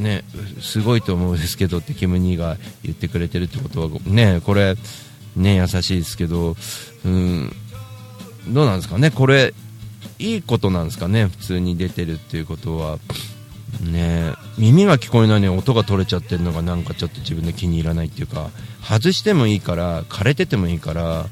[0.00, 0.24] ね
[0.60, 4.74] すごいと思うんですけどってキム・ニーが言ってくれてるってことはねこれ
[5.36, 6.56] ね優しいですけど
[7.04, 7.52] うん
[8.48, 9.10] どうなんですかね？
[9.10, 9.54] これ
[10.18, 11.26] いいことなんですかね？
[11.26, 12.98] 普通に出てるっていうことは。
[13.82, 18.50] ね耳が聞こえないのに音が取れちゃってるのがなんかちょっと自分で気に入らないっていうか
[18.82, 21.26] 外してもいいから枯れててもいいから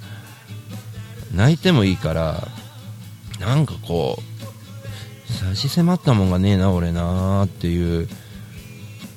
[1.34, 2.46] 泣いてもいいから
[3.40, 4.35] なんかこう
[5.28, 8.02] 差し迫ったもんがねえな俺なーっていう。
[8.02, 8.08] う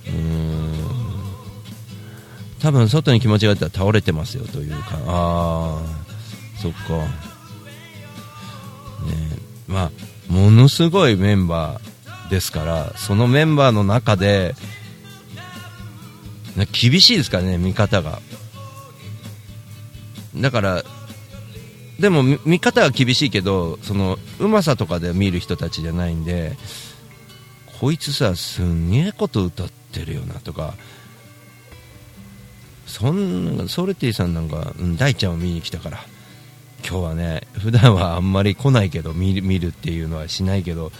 [0.07, 0.69] ーん。
[2.61, 4.99] 多分外に気持ちがあったら倒れてますよというか。
[5.07, 5.81] ああ
[6.61, 6.79] そっか。
[6.97, 7.05] ね
[9.67, 9.91] まあ
[10.31, 14.55] ものすごいメンバーですからそのメンバーの中で
[16.71, 18.19] 厳しいですからね見方が。
[20.35, 20.83] だから
[21.99, 26.55] でも見方は厳しいけどそのうまさとかで見る人たちじゃないんで
[27.79, 30.73] こいつさすんげえこと歌ってるよなとか
[32.87, 35.99] そんソルティさんなんか、うん、大ちゃんを見に来たから
[36.87, 40.91] 今日はね普段はあんまり来ないけど見る見るっていうのはしないけど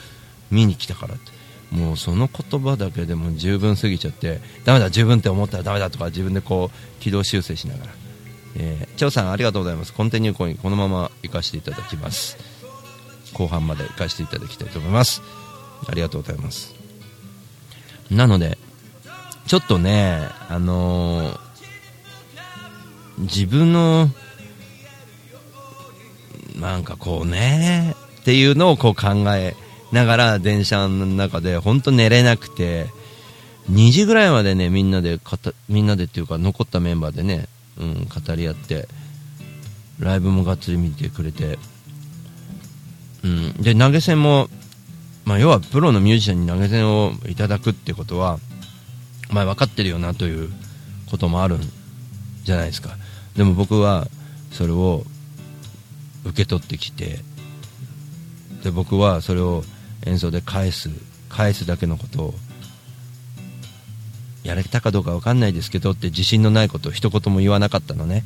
[0.52, 1.40] 見に来たからって。
[1.72, 7.92] もうその言葉だけでも十分すぎちゃってダメだ十分って思ったらダメだとか自分でこう軌道修正しながら、
[8.56, 9.94] えー、張さんありがとうございます。
[9.94, 12.38] コンティニューコインこのまま行かせていただきます。
[13.34, 15.22] 後半まで行かせていただきたいと思います。
[15.88, 16.76] ありがとうございます。
[18.10, 18.58] なので
[19.46, 21.50] ちょっとねあのー
[23.20, 24.10] 自分の
[26.58, 29.56] なんかこうねっていうのをこう考え
[29.92, 32.88] ながら電車の中で本当寝れなくて
[33.70, 35.20] 2時ぐらいまでねみんなで
[35.68, 37.48] みんなでっていうか残ったメンバーでね、
[37.80, 38.88] うん、語り合って
[40.00, 41.58] ライブもがっつり見てくれて、
[43.24, 44.48] うん、で投げ銭も、
[45.26, 48.40] まあ、要はプロのミュージシャンに投げ銭をいただくってことは、
[49.32, 50.50] まあ、分かってるよなという
[51.10, 51.62] こともあるん
[52.44, 52.92] じゃないですか。
[53.36, 54.08] でも僕は
[54.52, 55.04] それを
[56.26, 57.20] 受け取ってきて
[58.64, 59.64] で僕はそれを
[60.06, 60.90] 演奏で返す
[61.30, 62.34] 返すだけのことを
[64.44, 68.24] やれたかどうか分かんないですけどって自信のないことを一言も言わなかったのね。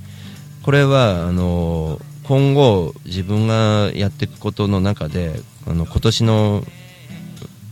[0.64, 6.64] これはあの今後自分がやっていくことの中であの今年の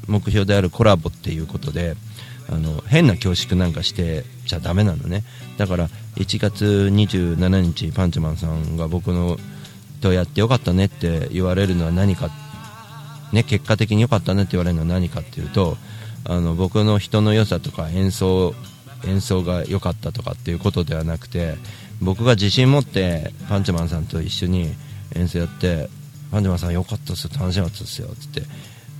[0.07, 1.95] 目標であるコラボっていうことで
[2.49, 5.23] あの変な恐縮なんかしてちゃダメなのね。
[5.57, 9.37] だから1月27日パンチマンさんが僕の
[10.01, 12.29] とやってよかったねって言われるのは何か、
[13.31, 15.77] ね、結果的によかったねって言われるのは何かっていうと
[16.25, 18.53] あの僕の人の良さとか演奏
[19.05, 21.55] 演奏が良かったとかっていうことではなくて
[22.01, 24.73] 僕が自信持ってパンチマンさんと一緒に
[25.15, 25.89] 演奏やって
[26.31, 28.43] パンチマンさん良かったですよ楽しかったですよって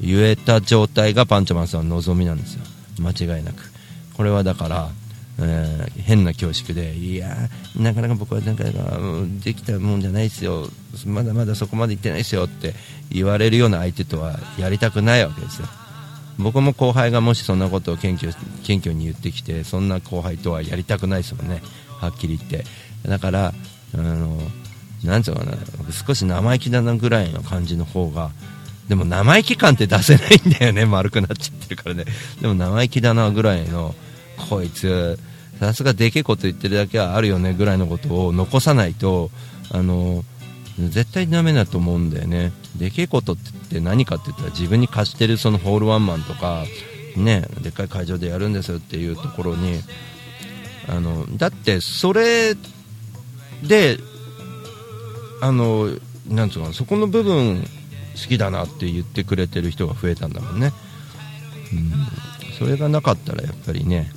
[0.02, 2.62] 言えた状態がパンチマンさんの望みなんですよ。
[3.00, 3.72] 間違いなく。
[4.16, 4.90] これはだから、
[5.40, 7.36] えー、変な恐縮でいや
[7.76, 8.64] なかなか僕はなんか
[9.44, 10.68] できたもんじゃないですよ。
[11.06, 12.74] まだまだそこまで行ってないですよって
[13.12, 15.68] 言われるような相手とはやりたくないわけですよ。
[16.42, 21.62] 僕も後輩がもしそんなことを謙虚謙虚に言ってきてそんな後輩とはやりたくないですもんね。
[22.00, 22.66] はっきり言って。
[23.08, 23.54] だから
[23.94, 24.38] あの
[25.04, 25.54] なんつうかな。
[25.92, 28.32] 少し生意気だなぐらいの感じの方が
[28.88, 30.86] でも生意気感って出せないんだよね。
[30.86, 32.06] 丸くなっちゃってるからね。
[32.42, 33.96] でも生意気だなぐらいの
[34.50, 35.18] こいつ
[35.60, 39.30] さすがでけえこと言ってるだけはあるよねぐらいのことを残さないと
[39.72, 40.24] あの
[40.80, 42.52] 絶対ダメだと思うんだよね。
[42.76, 43.38] でけえことっ
[43.70, 46.64] て何かって言ったら自分に貸してるそのホールワンマンとか
[47.18, 49.82] ねでっかい会場でやるんですよっていうところに
[50.88, 52.56] あのだってそれ
[53.64, 53.98] で
[55.42, 55.90] あの
[56.28, 57.64] なんつうかそこの部分
[58.14, 60.72] 好きだなって言ってくれてる人が増えたんだもんね、
[61.74, 64.12] うん、それがなかったらやっぱりね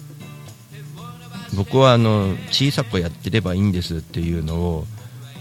[1.57, 4.85] 僕はあの小さくやってればいいんですっていうのを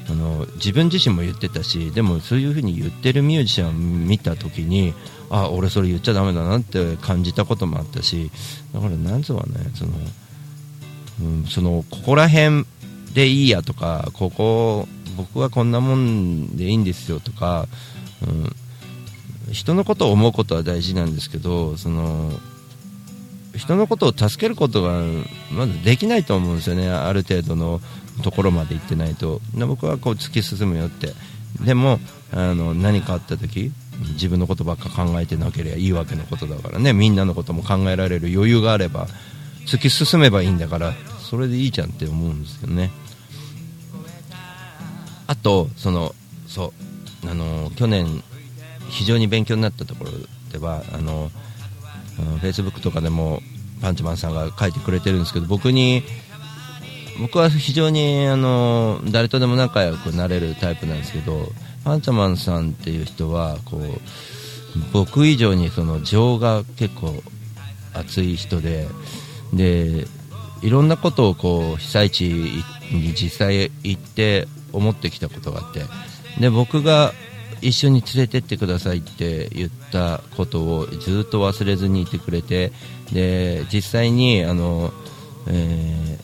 [0.09, 4.93] あの自分自身も言ってたしでもそういう風に言ってるミュージシャンを見た時に
[5.29, 8.29] あ俺それ言っちゃだめだなって感じたこともあったし
[8.73, 9.91] だからなんつうかねその、
[11.21, 12.65] うん、そのここら辺
[13.13, 17.67] でいいやとかここ僕はこんなもんでいいんですよとか、
[19.47, 22.31] うん、人のことを思うことは大事なんですけどその
[23.55, 25.01] 人のことを助けることが
[25.51, 27.81] まずできないと思うんですよね、ある程度の。
[28.21, 31.13] ところまで行ってないと、僕はこう突き進むよって、
[31.61, 31.99] でも
[32.31, 33.71] あの何かあった時
[34.13, 39.07] 自分のことばっか考えてなければいいわけのことだからね、みんなのことも考えられる余裕があれば、
[39.65, 42.91] 突き進めばいいんだから、それでいいじゃんって思うんですよね。
[45.27, 46.13] あと、その
[46.47, 46.73] そ
[47.23, 48.23] うあの去年、
[48.89, 50.11] 非常に勉強になったところ
[50.51, 51.31] では、あの
[52.15, 53.41] フェイスブックとかでも
[53.81, 56.03] パンチマンさんが書いてくれてるんですけど僕に
[57.19, 61.49] 僕は非常にあの誰とでも仲良くなれるタイプなんですけど
[61.83, 63.81] パンチャマンさんっていう人はこう
[64.91, 67.13] 僕以上にその情が結構
[67.93, 68.87] 熱い人で
[69.53, 70.07] で
[70.61, 72.23] いろんなことをこう被災地
[72.91, 75.81] に実際行って思ってきたことがあって
[76.39, 77.11] で僕が
[77.61, 82.71] 一緒に連れてってくださいって言ったことをずっと忘れずにいてくれて
[83.11, 84.91] で実際にあの、
[85.47, 86.22] えー、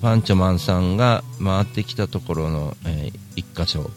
[0.00, 3.90] パンチョマンさんが回ってきたところの、えー、1箇所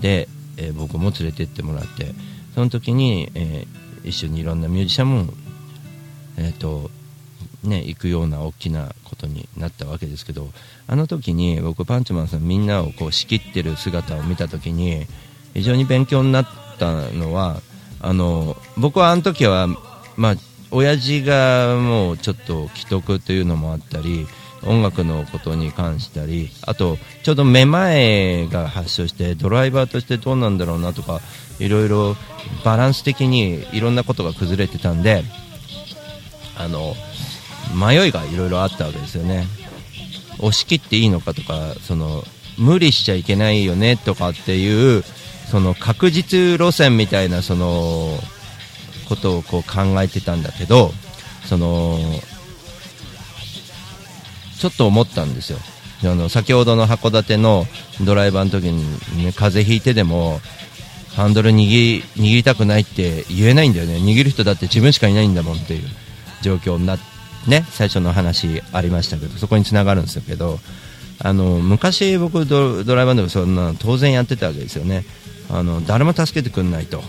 [0.00, 2.14] で、えー、僕も連れてってもらって
[2.54, 5.32] その時に、えー、一緒にいろんなミュージシャンも、
[6.38, 6.90] えーと
[7.62, 10.48] ね、行くような大きなことになったわけですけど
[10.86, 15.06] あの時に僕パンチョマンさんみんなをこう仕切ってる姿を見た時に
[15.54, 16.46] 非常に勉強になっ
[16.78, 17.60] たのは
[18.00, 19.68] あの僕はあの時は
[20.16, 20.34] まあ
[20.70, 24.26] 親父がもうちょっと既得というのもあったり
[24.66, 31.20] 音楽のことに関したりあとちょうどめまいが発症してドライバーとしてどうなんだろうなとか
[31.58, 32.16] いろいろ
[32.64, 35.22] バランス的にいろんなことが崩れてたんで
[36.56, 36.94] あの
[37.74, 39.46] 迷いがいろいろあったわけですよね。
[40.38, 42.24] 押し切っていいのかとかその
[42.58, 45.02] 無理しちゃいけないよねとかっていう
[45.50, 48.18] その確実路線みたいなその
[49.08, 50.90] ことをこう考えてたんだけど
[51.44, 51.98] その
[54.64, 55.58] ちょっと思ったんですよ。
[56.04, 57.66] あの先ほどの函館の
[58.02, 58.82] ドライバーの時に、
[59.22, 60.40] ね、風邪ひいてでも
[61.14, 63.96] ハンドル握り握りたくないって言えないんだよね。
[63.96, 65.82] 握る人だって自分しかいないんだもんっていう
[66.40, 66.96] 状況にな
[67.46, 70.58] ね最初の話ありましたけどそこにつながるんですけど
[71.18, 75.04] あの昔僕ドライバーでそんな当然やってたわけですよね。
[75.50, 77.04] あの誰も助けてくれないと。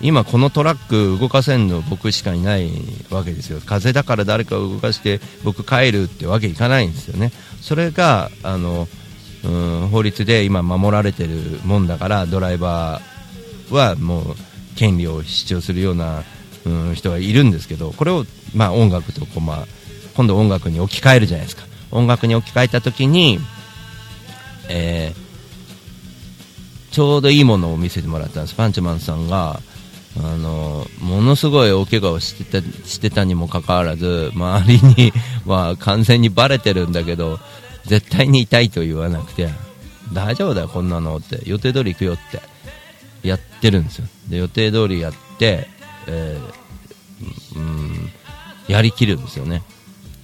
[0.00, 2.70] 今このトラック動かせんの僕しかいない
[3.10, 3.60] わけですよ。
[3.64, 7.32] 風だから誰かを動かして僕帰るってわけいかないんですよね。
[7.60, 8.88] それがあの
[9.44, 14.24] うん法律で今守られてるもんだからドライバーはもう
[14.76, 16.24] 権利を主張するような、
[16.66, 19.66] うん、人がいるんですけどこれを、まあ、音楽とこう、まあ、
[20.14, 21.64] 今度音楽に置き換えるじゃないですか。
[21.90, 23.38] 音楽に置き換えた時に、
[24.68, 25.26] えー
[26.96, 28.54] ちょうどいいものを見せてもらったんです。
[28.54, 29.60] パンチマンさんが
[30.22, 35.12] あのものすごい大怪我をしてたしてたにもかかわらず周りに
[35.44, 37.38] は完全にバレてるんだけど
[37.84, 39.48] 絶対に痛いと言わなくて
[40.12, 42.40] 大丈夫だよこんなのって予定通り行くよって
[43.26, 44.06] やってるんですよ。
[44.28, 45.68] で予定通りやって、
[46.06, 48.10] えー、うん
[48.68, 49.62] やりきるんですよね。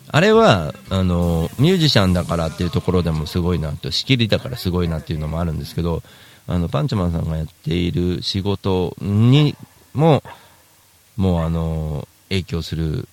[0.09, 6.03] あれはあのミュージシャンだからっていうところでもすごいなと仕切りだからすごいなっていうのもあるんですけど
[6.47, 9.57] あのパンチマンさんがやっている仕事に
[9.95, 10.23] も
[11.17, 13.07] もうあの影響する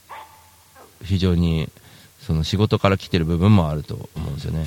[1.03, 1.69] 非常に
[2.21, 4.65] その仕事から来てる部分もあると思うんですよね。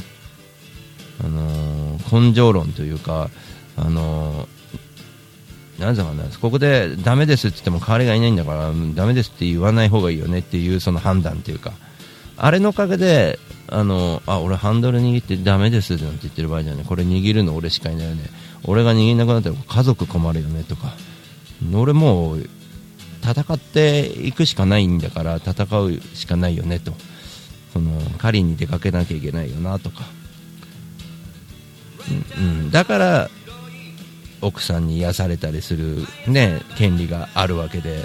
[1.25, 3.31] あの根性論というか、
[3.77, 4.49] あの
[5.79, 11.73] なんだかなここでダメですって言っても代わりがいないんだからダメですって言わない方がいいよねっていうその判断というか。
[12.37, 13.39] あれのおかげで
[13.69, 16.85] あのあ俺ハンドル握ってダメですなんて言ってる場合じゃない。
[16.85, 18.25] これ握るの俺しかいないよね。
[18.65, 20.95] 俺が握んなくなったら家族困るよねとか。
[21.75, 22.47] 俺もう
[23.23, 26.93] 戦っていくしかないんだから戦うしかないよねと。
[27.73, 30.05] その狩りに出かけなきゃいけないよなとか、
[32.37, 33.31] うん、だから
[34.43, 38.05] 奥さんに癒されたりする、ね、権利があるわけで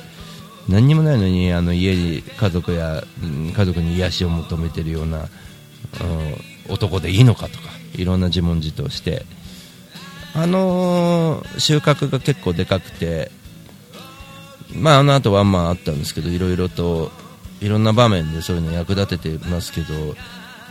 [0.69, 5.27] 何にもないのにあの家に家族や、家族に癒しを求めてるような、うん、
[6.73, 9.25] 男でいいのかとかいろんな自問自答して。
[10.33, 13.31] あのー、収穫が結構でかくて
[14.77, 17.11] まああの後ワンマンあったんですけどいろいろと
[17.61, 20.15] いろんな場面でそういうの役立ててますけど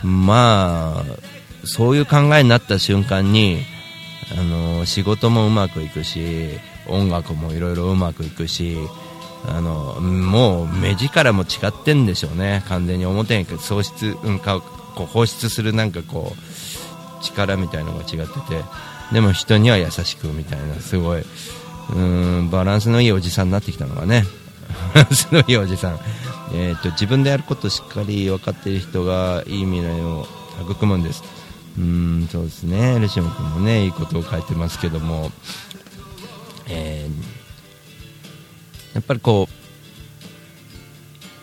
[0.03, 1.03] まあ
[1.65, 3.59] そういう考えになった瞬間に
[4.37, 6.49] あの仕事もうまくいくし
[6.87, 8.77] 音楽もいろいろうまくいくし
[9.45, 12.63] あのもう目力も違ってんでしょうね。
[12.67, 14.59] 完全に表に喪失、うん、か
[14.95, 18.63] こう放出するなんかこう力みたいのが違ってて
[19.13, 21.23] でも人には優しくみたいなすごい
[21.95, 24.23] うんバランスのいいおじさんになってきたのがね。
[24.93, 25.99] バランスのいいおじさん、
[26.53, 30.27] えーと、自分でやることをしっかり分かっている人がいい未来を
[30.69, 31.23] 育むんです。
[31.77, 32.99] うんそうですね。
[32.99, 35.31] ルシオン君もねいいことを書いてますけども、
[36.67, 39.67] えー、やっぱりこう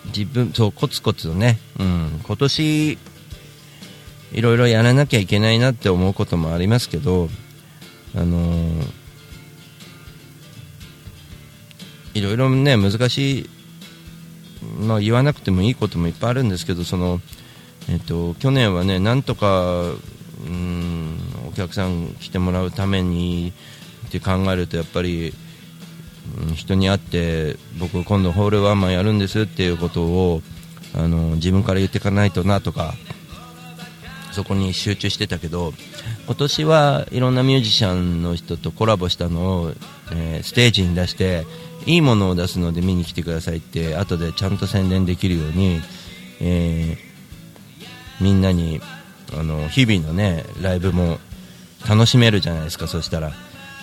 [0.09, 2.99] 自分そうコツコツね、うん、今年
[4.33, 7.29] いろいろやらなきゃいけないなって思うこともありますけど
[8.15, 8.93] あのー、
[12.15, 13.51] いろいろね難しい、
[14.81, 17.21] ま、言わなくてもいいこともいっぱいあるんですけどその、
[17.91, 19.83] えっと、去年はねなんとか
[20.47, 23.53] うんお客さん来てもらうために
[24.07, 25.33] って考えるとやっぱり、
[26.39, 30.43] うん、人に会って僕今度ホールワンマンやるんですっていうことを
[30.95, 32.95] あの自分から言っていかないとなとか
[34.33, 35.73] そこに集中してたけど
[36.27, 39.73] 今年はいろんなミュージシャンの人とコラボしたのを、
[40.13, 41.47] えー、ステージに出して
[41.87, 45.81] いいものを出すので見に来てくださいって後でちゃんと宣伝できるように、
[46.41, 48.81] えー、みんなに
[49.39, 51.19] あの日々のねライブも
[51.89, 53.33] 楽しめるじゃないですかそしたら。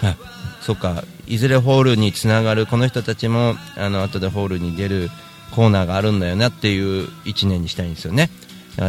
[0.03, 0.15] あ
[0.61, 1.03] そっか。
[1.27, 5.09] いずれホールにつながるこの人たちもあの後でホールに出る
[5.51, 8.29] コーナーがあるんだよなっていう1年にしたいんですよね。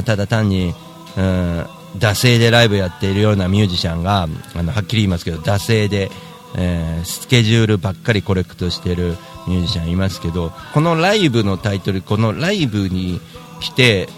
[0.04, 0.74] ただ単に、
[1.16, 1.60] うん、
[1.98, 6.10] 惰性でライブやっているようなミュージシャンがあのはっきり言いますけど惰性で、
[6.55, 13.20] えー、スケジュールばっかりコレクトしてるミュージシャンいますけどこのライブのタイトルこのライブに
[13.61, 14.09] 来て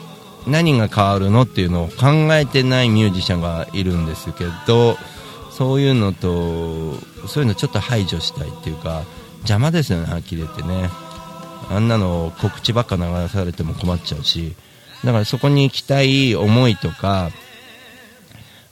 [0.47, 4.97] 何が変わるのっていうのを考えてないミュージシャンがいるんですけど
[5.51, 6.95] そういうのと
[7.29, 9.05] そういうのちょっと排除したいっていうか
[9.39, 10.91] 邪魔ですよねはっきり言ってね。
[11.71, 14.55] あんなの告知ばっか流されても困っちゃうし。
[15.03, 17.31] だからそこに行きたい思いとか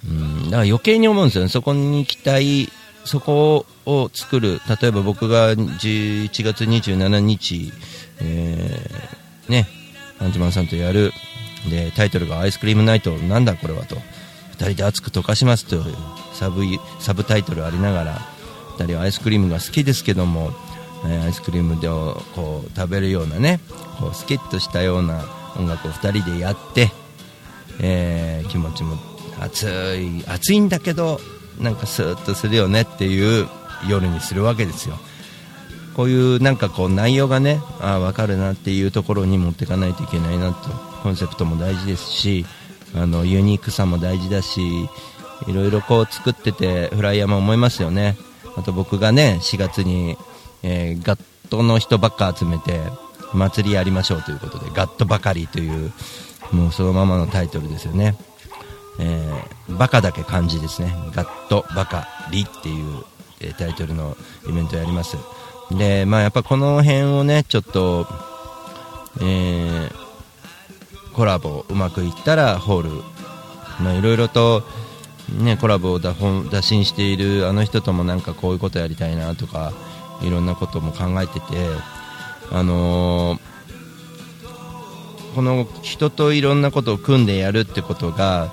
[0.09, 1.49] うんだから余計に思うんですよね。
[1.49, 2.69] そこに行きたい
[3.05, 7.73] そこを作る例えば僕が11月27日、
[8.21, 9.67] えー、ね
[10.21, 11.13] アンジマンさんとやる
[11.69, 13.97] でタイトルが「アイスクリームナイトなんだこれは」と
[14.59, 15.85] 「2人で熱く溶かします」という
[16.33, 16.63] サブ
[17.01, 18.23] サブタイトルありながら
[18.79, 20.53] 2人はアイスクリームが好きですけども、
[21.07, 23.61] えー、アイスクリームでこう食べるようなね
[23.99, 25.25] こうスキッとしたような
[25.57, 26.91] 音楽を2人でやって、
[27.81, 28.97] えー、気持ちも
[29.41, 31.21] 熱い熱いんだけど
[31.61, 33.49] なんかスーッとするよねっていう
[33.89, 34.99] 夜にするわけですよ。
[35.95, 40.71] こういうなんかこう内容がねあ分かるなっていうところに持っていかないといけないなと。
[41.03, 42.47] コンセプトも大事ですし
[42.95, 44.61] あのユニークさも大事だし
[45.49, 48.17] いろいろこう作っててフライヤーも思いますよね。
[48.57, 50.17] あと僕がね4月に、
[50.63, 52.81] えー、ガットの人ばっか集めて
[53.33, 55.93] 祭りやりましょうということでガットばかりという
[56.53, 58.15] もうそのままのタイトルですよね、
[58.99, 60.95] えー、バカだけ漢字ですね。
[61.15, 63.05] ガットばかりっていう、
[63.41, 64.17] えー、タイトルの
[64.49, 65.17] イベントやります。
[65.71, 68.07] でまあやっぱこの辺をねちょっと
[69.21, 70.03] えー
[71.15, 72.91] コラボうまくいったらホール、
[73.83, 74.63] まあ、いろいろと、
[75.39, 76.15] ね、コラボを打
[76.51, 79.73] 打診しているあの人ともなんかこういうことやりたいなとか
[80.23, 81.47] いろんなことも考えてて、
[82.51, 88.53] あのー、この人といろんなことを組んでやるってことが、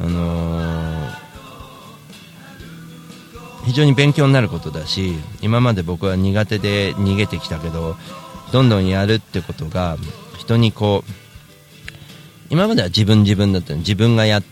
[0.00, 1.10] あのー、
[3.66, 7.96] 非常に勉強になることだし今まで僕は苦手で逃げてきたけど
[8.52, 9.96] どんどんやるってことが
[10.38, 11.22] 人にこう
[12.50, 13.78] 今までは自分自分だったの。
[13.78, 14.42] 自分がやっ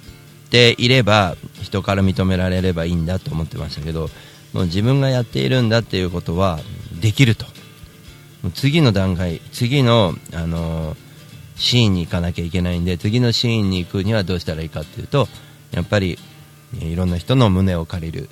[0.51, 4.09] ていれば人から認められればいいんだと思ってましたけど
[4.55, 6.59] もう自分がやっているんだっていうことは
[7.01, 7.47] できると。
[8.55, 10.97] 次の段階次の、あのー、
[11.61, 15.29] シーンに行かなきゃいけないんで次のシーンに行くにはどうしたらいいかっていうと
[15.73, 16.19] やっぱり
[16.81, 18.29] いろんな人の胸を借りる。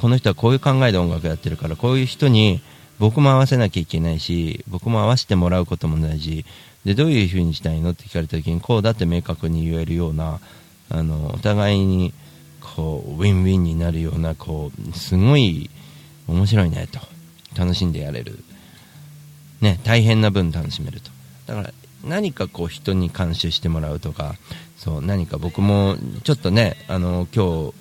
[0.00, 2.60] この人はこういう考えで音楽やってるからこういう人に
[3.00, 6.44] 僕も合わせなきゃいけないし僕も合わせてもらうことも大事
[6.84, 10.38] でどういうふうにしたいのって聞かれた時にこうだって明確に言えるような
[10.88, 12.14] あのお互いに
[12.60, 15.68] こうウィンウィンになるようなこうすごい
[16.28, 17.00] 面白いねと。
[17.56, 18.38] 楽しんでやれる、
[19.60, 21.10] ね、大変な分楽しめると。
[21.46, 21.72] だから
[22.04, 24.34] 何かこう人に監修してもらうとか
[24.76, 27.74] そう何か僕もちょっとねあの今日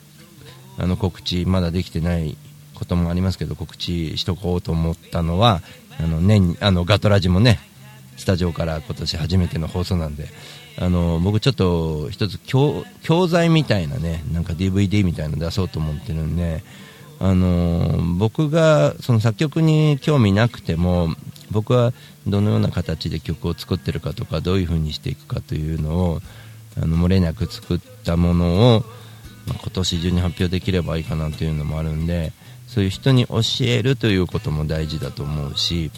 [0.80, 2.38] あの告知まだできてない
[2.76, 5.62] こともありますけど告知しとこうと思ったのは
[6.00, 7.60] あの年あのガトラジもね
[8.18, 10.28] スタジオから今年初めての放送なんで
[10.80, 16.64] あの僕ちょっと一つ教教材みたいなねなんか DVD みたいなの出そうと思ってるんで
[17.20, 21.10] あの僕がその作曲に興味なくても
[21.52, 21.94] 僕は
[22.28, 26.22] どのような形で曲を作ってるかとかどういう風にしていくかというのを
[26.82, 28.82] あの漏れなく作ったものを、
[29.48, 32.34] まあ、今年中に発表できればいいかなというのもあるんで
[32.68, 35.90] そういう人に教えるということも大事だと思うし、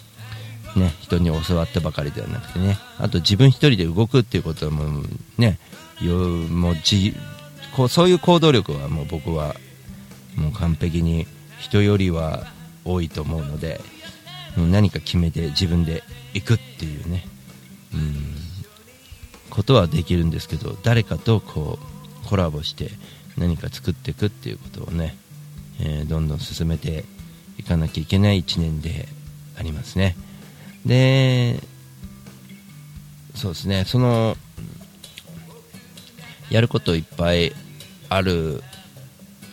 [0.77, 5.03] ね、人に教わってばかりではなくてねあと自分一人で動くっていうことも
[5.37, 5.59] ね
[6.01, 7.13] もうじ
[7.75, 9.55] こうそういう行動力はもう僕は
[10.39, 11.27] もう完璧に
[11.59, 12.47] 人よりは
[12.85, 13.81] 多いと思うので
[14.57, 17.25] 何か決めて自分で行くっていうね。
[17.93, 18.35] うん。
[19.49, 21.79] ことはできるんですけど誰かとこ
[22.23, 22.91] うコラボして
[23.37, 25.17] 何か作っていくっていうことをね、
[25.81, 27.03] えー、どんどん進めて
[27.57, 29.07] いかなきゃいけない1年で
[29.57, 30.15] ありますね。
[30.85, 31.59] で
[33.35, 33.85] そうですね。
[33.85, 34.37] その
[36.49, 37.53] やることいっぱい
[38.09, 38.63] ある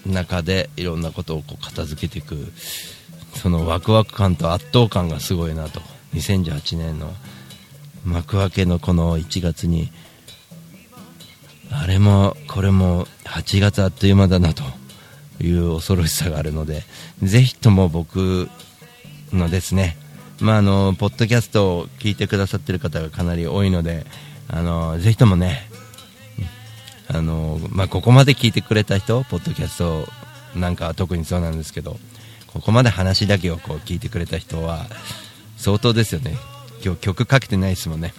[0.07, 2.53] 中でいろんなことをこう片付けていく
[3.35, 5.81] そのワクワク感と圧倒感がすごいなと。
[6.17, 7.13] 2018年の
[8.05, 9.91] 幕開けのこの1月に
[11.71, 14.63] あれもこれも8月あっという間だなと
[15.41, 16.83] いう恐ろしさがあるので
[17.23, 18.49] ぜひとも僕
[19.33, 19.97] のですね
[20.41, 24.07] まああのポッドキャストを聞いてくださってる方がかなり多いので
[24.49, 25.69] あのぜひともね
[27.17, 30.07] あのまあ、ここまで聞いてくれた人ポッドキャスト
[30.55, 31.97] なんかは特にそうなんですけど
[32.47, 34.87] ここまで話だけをこう聞いてくれた人は
[35.57, 36.37] 相当ですよね。
[36.85, 38.13] 今日曲かけてないですもんね。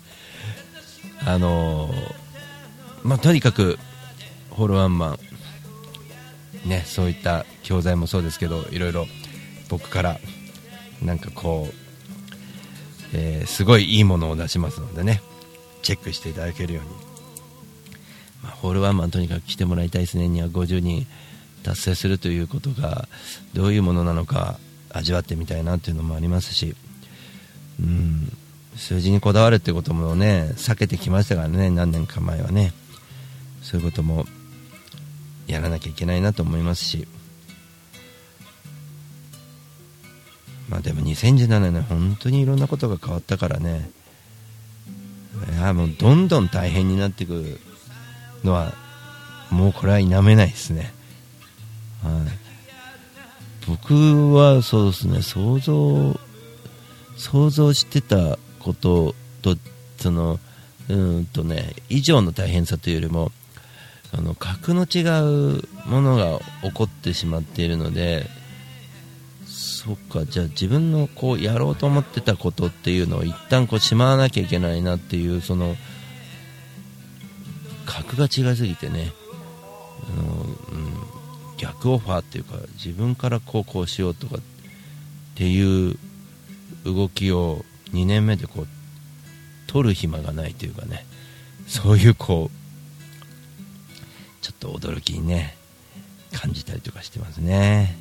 [1.26, 1.92] あの
[3.02, 3.78] まあ、とにかく
[4.50, 5.18] ホールワンマ
[6.64, 9.06] ンねそういった教材もそうですけどいろいろ
[9.68, 10.20] 僕から
[11.02, 11.74] なんかこう、
[13.12, 15.22] えー、すごいいいものを出しますのでね
[15.82, 17.07] チェックしていただけるように、
[18.60, 20.26] ホールワンマンとにかく来てもらいたいですね。
[20.26, 21.06] 250人
[21.62, 23.08] 達成するということが
[23.54, 24.58] どういうものなのか
[24.90, 26.74] 味わってみたいなっていうのもありますし、
[27.80, 28.32] うん、
[28.76, 31.70] 数字にこだわるってこともね避けてきましたからね。
[31.70, 32.72] 何年か前はね。
[33.62, 34.24] そういうことも
[35.46, 37.06] やらなきゃいけないなと思いますし。
[40.68, 43.90] まあでも2017年本当にいろんなことが変わったからね。
[45.56, 47.60] いやもうどんどん大変になっていく
[48.44, 48.72] のは
[49.50, 50.92] もうこれは否めないですね。
[52.02, 52.12] はい、
[53.66, 56.18] 僕はそうですね想像
[57.16, 59.56] 想像してたことと
[59.98, 60.38] その
[60.88, 63.32] うんとね以上の大変さというよりも
[64.12, 65.02] あの格の違
[65.58, 68.26] うものが起こってしまっているので
[69.46, 75.76] そっかじゃあ自分のこうやろうと思ってたことっていうのを一旦こうしまわなきゃいけないなっていうその
[77.88, 79.12] 格が違いすぎてね。
[80.04, 80.88] あの、うん
[81.56, 84.40] 逆オファーっていうか自分からこうこうしようとかっ
[85.34, 85.96] ていう
[86.84, 88.66] 動きを2年目でこう
[89.66, 91.04] 取る暇がないというかね。
[91.66, 95.56] そういうこうちょっと驚きにね
[96.32, 97.96] 感じたりとかしてますね。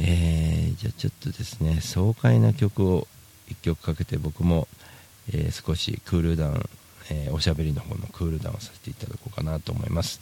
[0.00, 3.06] えー、じゃあちょっとですね爽快な曲を
[3.48, 4.66] 1曲かけて僕も、
[5.32, 6.68] えー、少しクールダウン、
[7.10, 10.20] えー、おしゃべりの方のクールダウンさせていただこうかなと思います、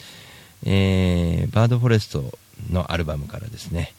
[0.64, 2.24] えー、バードフォレスト
[2.70, 3.92] のアルバムからですね、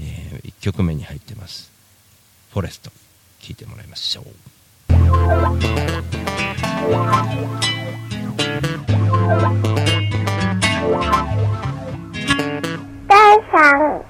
[0.00, 1.70] えー、1曲目に入ってます
[2.52, 2.90] 「フォレスト」
[3.40, 4.24] 聴いてもらいましょう
[13.08, 14.04] 「第3」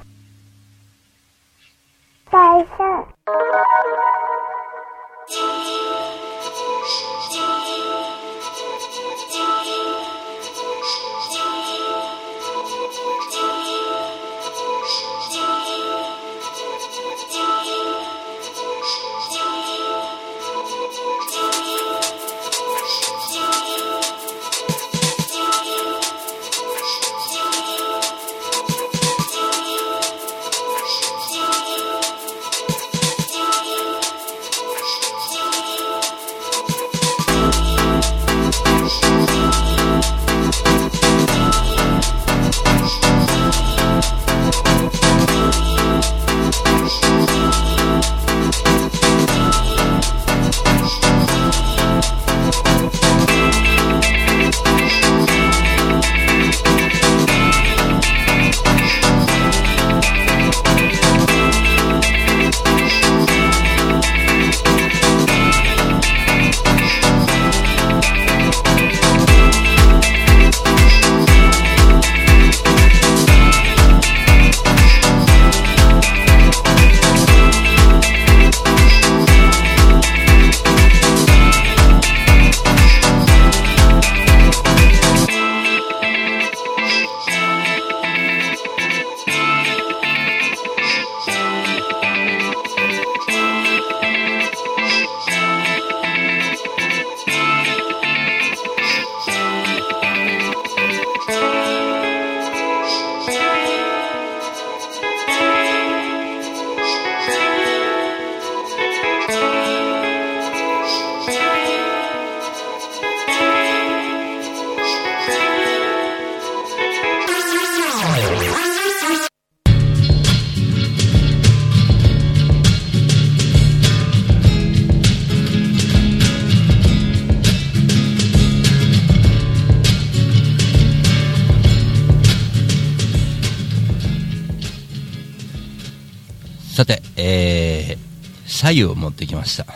[139.06, 139.66] 持ってきました。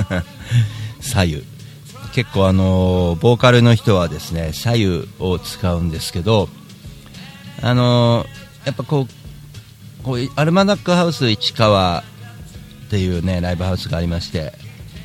[1.00, 1.44] 左右。
[2.12, 6.48] 結構あのボーカルの人はですね、左右を使うんですけど、
[7.62, 8.26] あの
[8.64, 12.04] やっぱこう、こうアルマナックハウス市川
[12.86, 14.52] っていうね、ライブハウスがありまして、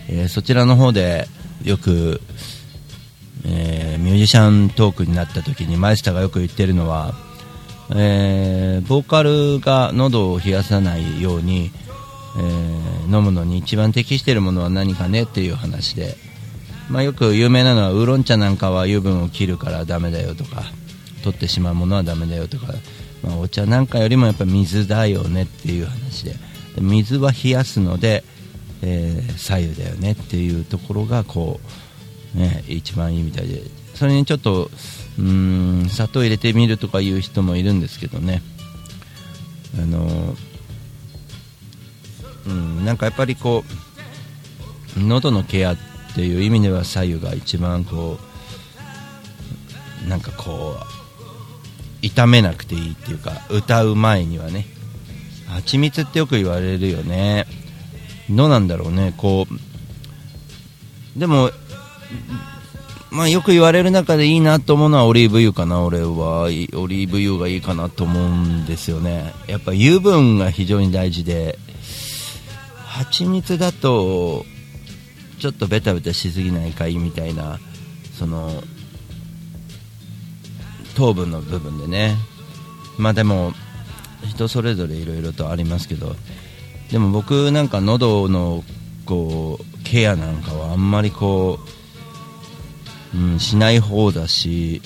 [0.10, 1.28] えーそちらの方で
[1.64, 2.22] よく、
[3.46, 7.14] えーミュージシャントークになった時にマイスターがよく言ってるのは、
[7.94, 11.72] えーボーカルが喉を冷やさないように、
[12.38, 16.16] えー飲むのに一番適しているものは何かねっていう話で、
[16.90, 20.64] まあ、よく有名なのはウーロン茶なんかは油分を切るからダメだよとか
[21.24, 22.68] 取ってしまうものはダメだよとか、
[23.22, 26.36] まあ、お茶なんかよりもやっぱ水だよねっていう話で。
[26.76, 28.24] で水は冷やすので、
[28.82, 31.60] えー左右だよねっていうところがこ
[32.36, 33.62] う、ね、一番いいみたいで。
[33.94, 34.72] それにちょっと
[35.20, 38.42] うん砂糖入れてみるとかいう人もいるんですけどね。
[39.78, 40.36] あの
[42.48, 43.64] うん、なんかやっぱりこ
[44.98, 45.78] う喉のケアっ
[46.16, 48.18] ていう意味では左右が一番こ
[50.06, 50.78] うなんかこ
[52.02, 54.66] う炒めなくていいっていうか歌う前にはね
[55.48, 57.46] 蜂蜜ってよく言われるよね。
[58.30, 61.52] どうなんだろうねこうでも
[63.12, 66.44] まあよく言われる中でいいなと思うのはオリーブ油かな俺は。
[66.44, 69.34] オリーブ油がいいかなと思うんですよね。
[69.48, 71.60] やっぱ油分が非常に大事で
[72.92, 74.46] 蜂蜜だと
[75.40, 77.60] ちょっとベタベタしすぎないかいみたいな
[78.14, 78.62] その
[80.96, 82.16] 糖分の部分でね。
[82.98, 83.54] まあでも
[84.28, 86.16] 人それぞれいろいろとありますけど
[86.92, 88.64] でも僕なんか喉の
[89.06, 91.60] こうケアなんかはあんまりこ
[93.16, 94.82] う、うん、しない方だし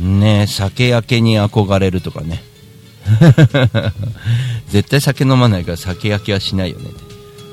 [0.00, 2.42] ね酒焼けに憧れるとかね。
[4.68, 6.90] 絶対酒飲まないから酒焼きはしないよね。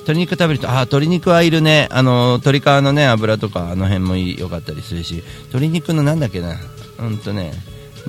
[0.02, 1.88] 鶏肉食べるとあ鶏肉はいるね。
[1.91, 5.24] あの鶏皮のね油とかあの辺もいい良かったりするし。
[5.50, 6.56] 鶏肉のなんだっけな。
[7.00, 7.54] うんとね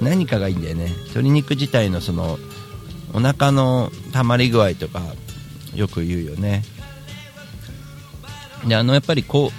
[0.00, 0.86] 何かがいいんだよね。
[1.08, 2.38] 鶏肉自体のその
[3.12, 5.02] お腹の溜まり具合とか
[5.74, 6.64] よく言うよね。
[8.66, 9.52] であのやっぱりこ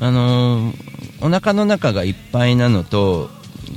[0.00, 0.90] うあのー
[1.22, 3.28] お腹の中がいっぱいなのと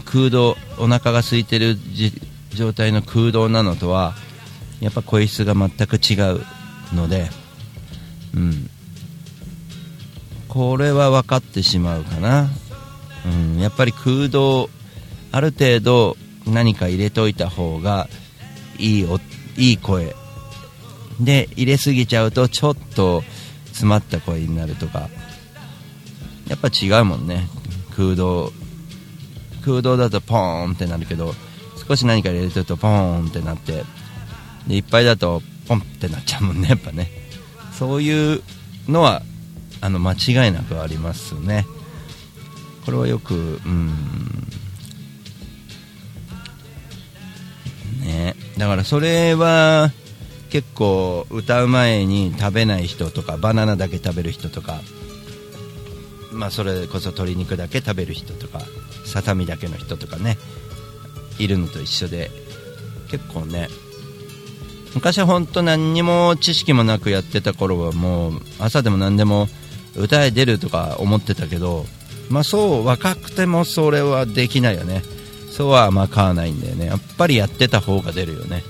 [0.05, 2.13] 空洞お腹が空いてるじ
[2.55, 4.13] 状態の空洞なのとは
[4.79, 6.41] やっぱ声質が全く違う
[6.93, 7.29] ので
[8.35, 8.69] うん。
[10.47, 12.49] これは分かってしまうかな、
[13.25, 14.69] うん、やっぱり空洞
[15.31, 18.07] ある程度何か入れといた方が
[18.77, 19.19] いいお
[19.57, 20.15] いい声。
[21.19, 23.23] で入れすぎちゃうとちょっと
[23.67, 25.09] 詰まった声になるとか。
[26.47, 27.47] やっぱ違うもんね。
[27.95, 28.51] 空洞。
[29.63, 31.33] 空洞だとポーンってなるけど。
[31.87, 33.83] 少し何か入れてるとポーンってなって
[34.67, 37.09] でいっぱいだとポンってなっちゃうもんねやっぱね。
[37.77, 38.41] そういう
[38.87, 39.21] のは
[39.81, 41.65] あの間違いなくありますね。
[42.85, 43.87] これはよくうん。
[48.01, 48.35] ね。
[48.57, 49.91] だからそれは
[50.49, 54.81] 結構歌う前に食べない人とかバナナだけ食べる人とか
[56.31, 58.61] まあそれこそ鶏肉だけ食べる人とか
[59.05, 60.37] ささみだけの人とかね。
[61.39, 62.31] いるのと一緒で
[63.09, 63.67] 結構ね
[64.95, 69.47] 昔は本当何にも知識もなくやってた頃はもう朝でも何でも
[69.95, 71.85] 歌へ出るとか思ってたけど
[72.29, 75.03] まあそう若くてもそれはできないよね。
[75.51, 76.87] そうはまあ買わないんだよね。
[76.87, 78.63] やっぱりやってた方が出るよね。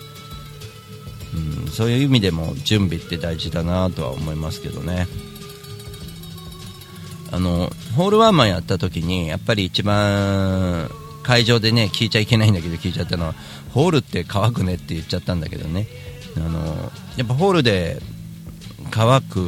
[1.66, 5.08] うんそういう意味でも準備って大事だなとは思いますけどね。
[7.32, 10.90] あのホールワンマンやった時にやっぱり一番
[11.24, 13.34] 会場でね聞いちゃいけないんだけど聞いちゃったのは
[13.74, 15.88] ホールって乾くねって言っちゃったんだけどね。
[16.36, 18.00] あのやっぱホールで
[18.92, 19.42] 乾く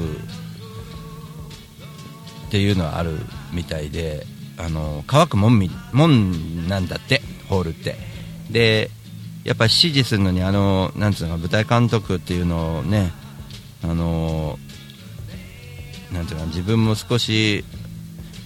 [2.47, 3.19] っていうのはある
[3.53, 4.25] みたいで
[4.57, 7.95] あの乾くもんみもんなんだってホールって。
[8.49, 8.91] で
[9.43, 13.11] やっぱ指示するのにあのなんつうの舞台監督っていうのをね
[13.83, 14.57] あの
[16.11, 17.63] なんていうか自分も少し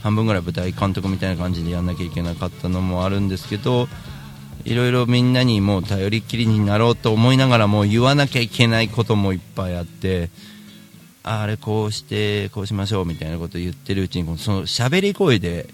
[0.01, 3.87] 半分ぐらい舞台監督みたいな感じでやんなきゃいけなかったのもあるんですけど
[4.65, 10.29] いろいろみんなにもう頼りっきりになろうと思いながらも言わなきゃいけないこともいっぱいあって
[11.23, 15.67] あれこうしてこうしましょうみたいなことを言ってるうちにその喋り声で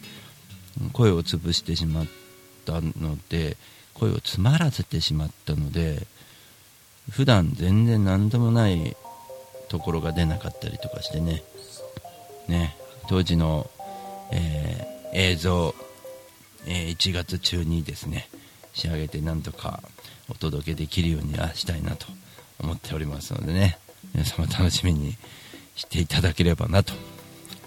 [0.94, 2.06] 声を潰してしまっ
[2.66, 3.58] たので
[3.94, 6.08] 声を詰まらせてしまったので
[7.12, 8.96] 普段全然何でもない
[9.70, 11.44] ところが出なかったりとかしてね。
[12.48, 12.76] ね。
[13.08, 13.70] 当時の、
[14.32, 15.74] えー映像、
[16.66, 18.28] えー1月中にですね
[18.74, 19.82] 仕上げてなんとか
[20.30, 22.08] お届けできるようにはしたいなと
[22.60, 23.78] 思っておりますのでね。
[24.14, 25.18] 皆様楽しみに
[25.76, 26.94] していただければなと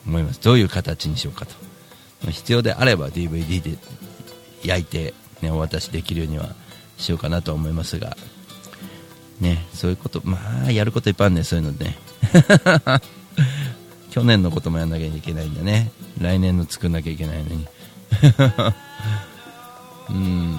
[0.06, 0.40] 思います。
[0.40, 1.54] どういう形にしようかと。
[2.30, 3.78] 必要であれば DVD で
[4.64, 6.54] 焼いて、ね、お渡しできるようには
[6.96, 8.16] しようかなと思いますが。
[9.40, 11.96] ねそういうことまあやることいっぱいあるねそういうのね。
[14.10, 15.90] 去年のこともやんなきゃいけないんだね
[16.20, 17.66] 来年の作んなきゃいけないのに
[20.10, 20.58] うん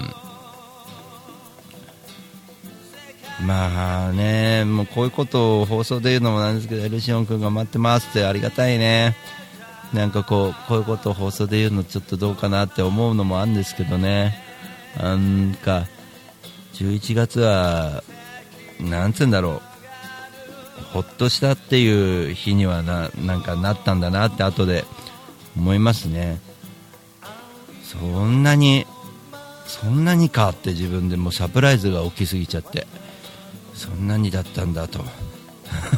[3.46, 9.16] まあね、もうこういうことを放送で言うのもなんですけど、エルシオン君が待ってますってありがたいね。
[9.94, 14.34] なんかこう、こういうことを放送で言うのちょっとどうかなって思うのもあるんですけどね。
[14.96, 15.86] なんか、
[16.74, 18.04] 11月は、
[18.78, 19.69] なんつうんだろう。
[20.92, 24.84] ほっとしたっていう日にはな、なんかなったんだなって後で
[25.56, 26.40] 思いますね。
[27.84, 28.86] そんなに、
[29.66, 32.86] そんなにかって自分でもサプライズが大きすぎちゃって。
[33.80, 34.98] そんなにだったんだと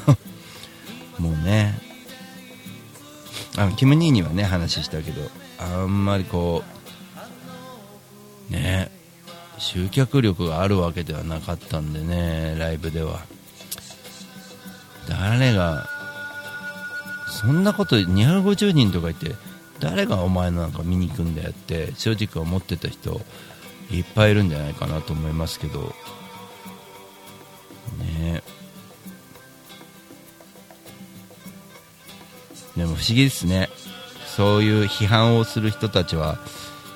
[1.19, 1.77] もうね
[3.57, 5.29] あのキム・ニーにはね話したけど
[5.59, 6.63] あんまりこ
[8.51, 8.89] うね
[9.59, 13.23] 集客力があるわけではなかったんでねライブでは
[15.09, 15.89] 誰が
[17.29, 19.35] そんなこと250人とか言って
[19.81, 23.21] 誰がお前なんか見に行くんだよって正直思ってた人
[23.91, 25.93] いっぱいいるんじゃないかなと思いますけど。
[27.99, 28.43] ね。
[32.77, 33.69] でも不思議ですね。
[34.37, 36.39] そういう批判をする人たちは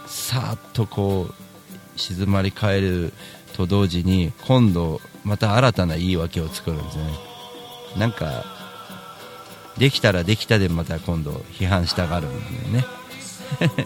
[0.07, 3.12] さーっとこう静まり返る
[3.54, 7.26] と同時に今度また新たな言い訳を作るんですね。
[7.99, 8.44] なんか
[9.78, 12.86] できたらできたでまた今度批判したがるんだよね。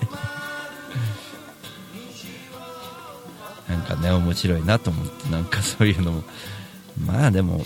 [3.69, 6.25] なんかね面白いなと思ってなんかそういうのも。
[7.07, 7.65] まあでも、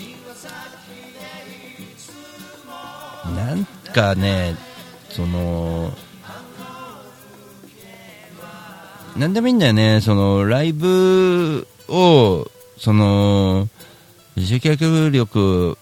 [3.35, 4.55] なんかね、
[5.09, 5.91] その、
[9.17, 13.67] なんでもいいんだよね、その、ライブを、その、
[14.37, 15.77] 集客力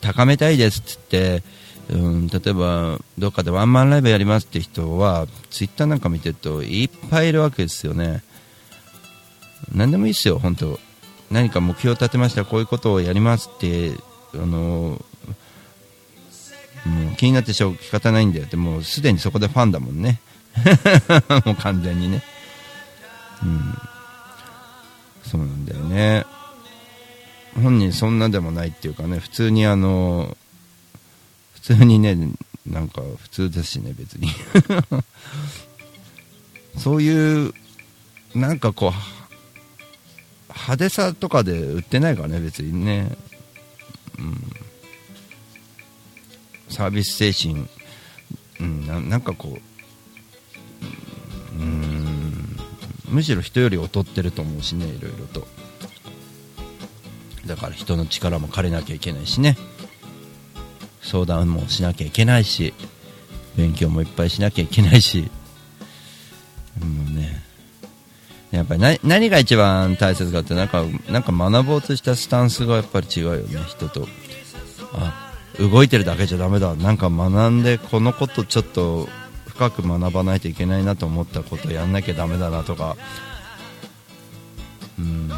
[0.00, 8.22] 高めたいですって言って、うん、例えば、どっかでワンマンライブやりますって人は、ツイッターなんか見てると、いっぱいいるわけですよね。
[9.74, 10.78] 何でもいいですよ、本当。
[11.30, 13.92] 何か目標を立てましたこういうことをやりますって
[14.34, 15.00] あの
[16.84, 18.56] もう気になってしょうき方ないんだよって。
[18.56, 20.20] もうすでにそこでファンだもんね。
[21.44, 22.22] もう完全にね。
[23.42, 23.78] うん。
[25.22, 26.24] そうなんだよね。
[27.54, 30.36] 本人そんなでもないっていうかね普通にあの
[31.54, 32.16] 普通にね
[32.66, 34.28] なんか普通ですしね別に。
[36.78, 37.52] そういう
[38.34, 38.92] なんかこう
[40.48, 43.16] 派手さとかで売ってないからね別にね、
[44.18, 44.52] うん、
[46.68, 47.66] サービス精神、
[48.60, 49.58] うん、ななんかこ
[51.56, 52.56] う、うん、
[53.08, 55.46] むしろ人より劣ってると思うしねいろいろと。
[57.46, 59.56] だから人の力も借りなきゃいけないしね。
[61.02, 62.74] 相談もしなきゃいけないし
[63.56, 65.30] 勉強もいっぱいしなきゃいけないし。
[66.78, 67.42] もうね。
[68.50, 74.08] やっぱり何が一番大切かってなんかなんか学ぼうとしたスタンスがやっぱり違うよね人と。
[74.92, 76.74] あ動いてるだけじゃダメだ。
[76.74, 79.08] なんか学んでこのことちょっと
[79.46, 82.96] 深く学ばないといけないなと思ったことやんなきゃダメだなとか。
[84.98, 85.30] うん。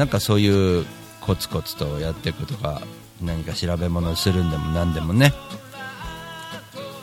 [0.00, 0.86] なんかそういう
[1.20, 2.80] コツコツとやっていくとか
[3.20, 5.34] 何か調べ物するんでも何でもね。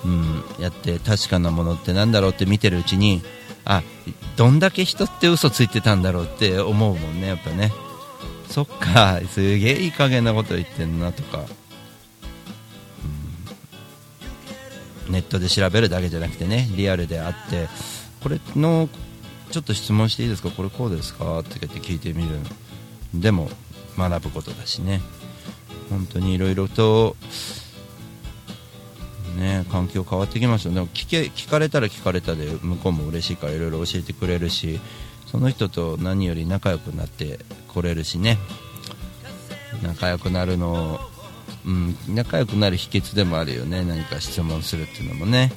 [0.04, 3.22] うん、やって確かなものってなんだろうって見てるうちに
[3.66, 3.84] あ
[4.36, 7.72] どんだけ人って嘘ついてたんだろうって思うもんねやっぱね。
[8.50, 11.46] そっかすげえいい加減なこと言ってんなとか、
[15.08, 17.68] うん、ネットで調べるだけじゃなくてねリアルであって
[18.24, 18.90] これの
[19.52, 20.50] ちょっと質問していいですか？
[20.50, 21.40] これこうですか？
[21.40, 22.40] って聞いてみる。
[23.14, 23.50] でも
[23.98, 25.02] 学ぶことだしね。
[25.90, 27.16] 本当にいろいろと
[29.38, 34.82] ね環境変わってきますよでも聞け聞かれたら聞かれたで向こうも嬉しいからいろいろ教えてくれるし
[35.28, 38.38] その人と何より仲良くなってこれるしね。
[39.84, 41.00] 仲良くなるの
[41.66, 43.84] うん、仲良くなる秘訣でもあるよね。
[43.84, 45.52] 何か質問するっていうのもね。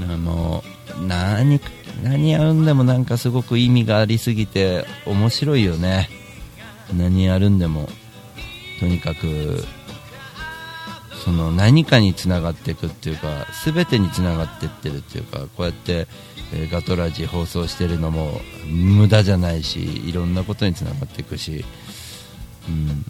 [0.00, 0.64] あの
[1.06, 1.60] 何
[2.02, 6.10] 何やるんでもなんかすごく意味がありすぎて面白いよね。
[6.94, 7.88] 何やるんでも
[8.80, 9.64] とにかく
[11.24, 16.06] その何かにつながっていくっていうか全てにつながっていってるっていうかこうやって、
[16.54, 21.64] えーガトラジ放送してるのも無駄じゃないしいろんなことにつながっていくし、
[22.68, 23.04] うん、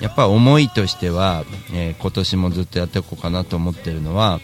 [0.00, 4.40] やっぱ思いとしては、えー今年もずっとやっていこうかなと思ってるのは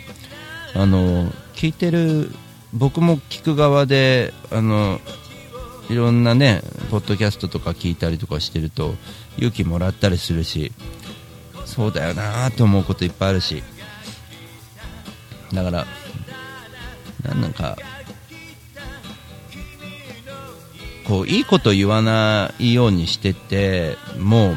[0.74, 2.30] あの聞いてる
[2.72, 5.00] 僕も聞く側であの
[5.88, 8.94] いろんなねポッドキャストとか聞いたりとかしてると
[9.36, 10.72] 勇気もらったりするし
[11.64, 13.62] そうだよなと思うこといっぱいあるし。
[15.52, 15.86] だから
[17.22, 17.76] なんなんか
[21.04, 24.56] こういいこと言わないようにしてても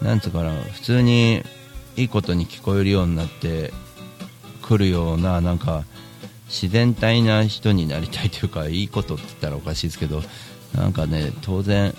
[0.00, 1.42] うなんつうかな普通に
[1.96, 3.72] いいことに聞こえるようになって
[4.62, 5.84] くるようななんか
[6.50, 10.22] 自然体な人になりたいというかいいことって言ったらおかしいですけど
[10.74, 11.94] なんかね当然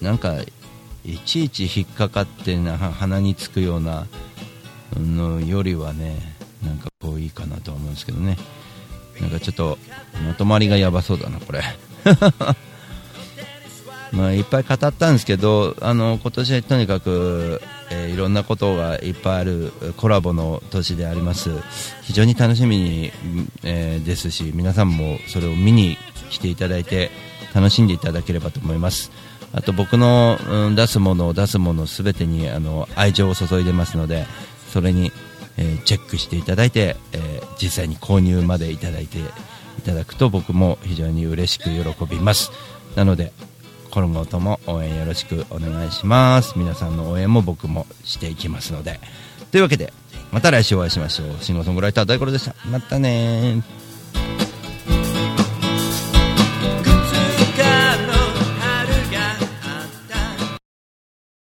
[0.00, 0.36] なんか
[1.04, 4.06] いちいち引っかかってな鼻につくような
[4.96, 6.16] のよりはね
[6.64, 8.36] なんかこういいかなと思うんですけどね。
[9.20, 9.78] なんかちょっと
[10.26, 11.62] まとまりがやばそうだなこれ。
[14.12, 21.50] まあいっぱい語ったんですけどあの今年はとにかく、えーいろんなことがいっぱいあるコラボの年であります。
[22.02, 23.12] 非常に楽しみに、
[23.62, 25.96] えーですし皆さんもそれを見に
[26.30, 27.10] 来ていただいて
[27.54, 29.10] 楽しんでいただければと思います。
[29.52, 34.26] あと僕の、うん出すものを出すものすべてにあの愛情を注いでますので
[34.72, 35.12] それに、
[35.56, 39.22] えーチェックしていただいて、えー実際に購入までいただいてい
[39.84, 42.50] ただくと僕も非常に嬉しく喜びます。
[42.96, 43.32] なので
[43.90, 46.54] 今後とも応援よろしくお願いします。
[46.56, 49.00] 皆さんの応援も僕もしていきますので。
[49.50, 49.92] というわけで
[50.30, 51.28] また来週お会いしましょう。
[51.40, 52.54] シンガーソングライター大五郎でした？
[52.70, 53.87] またねー。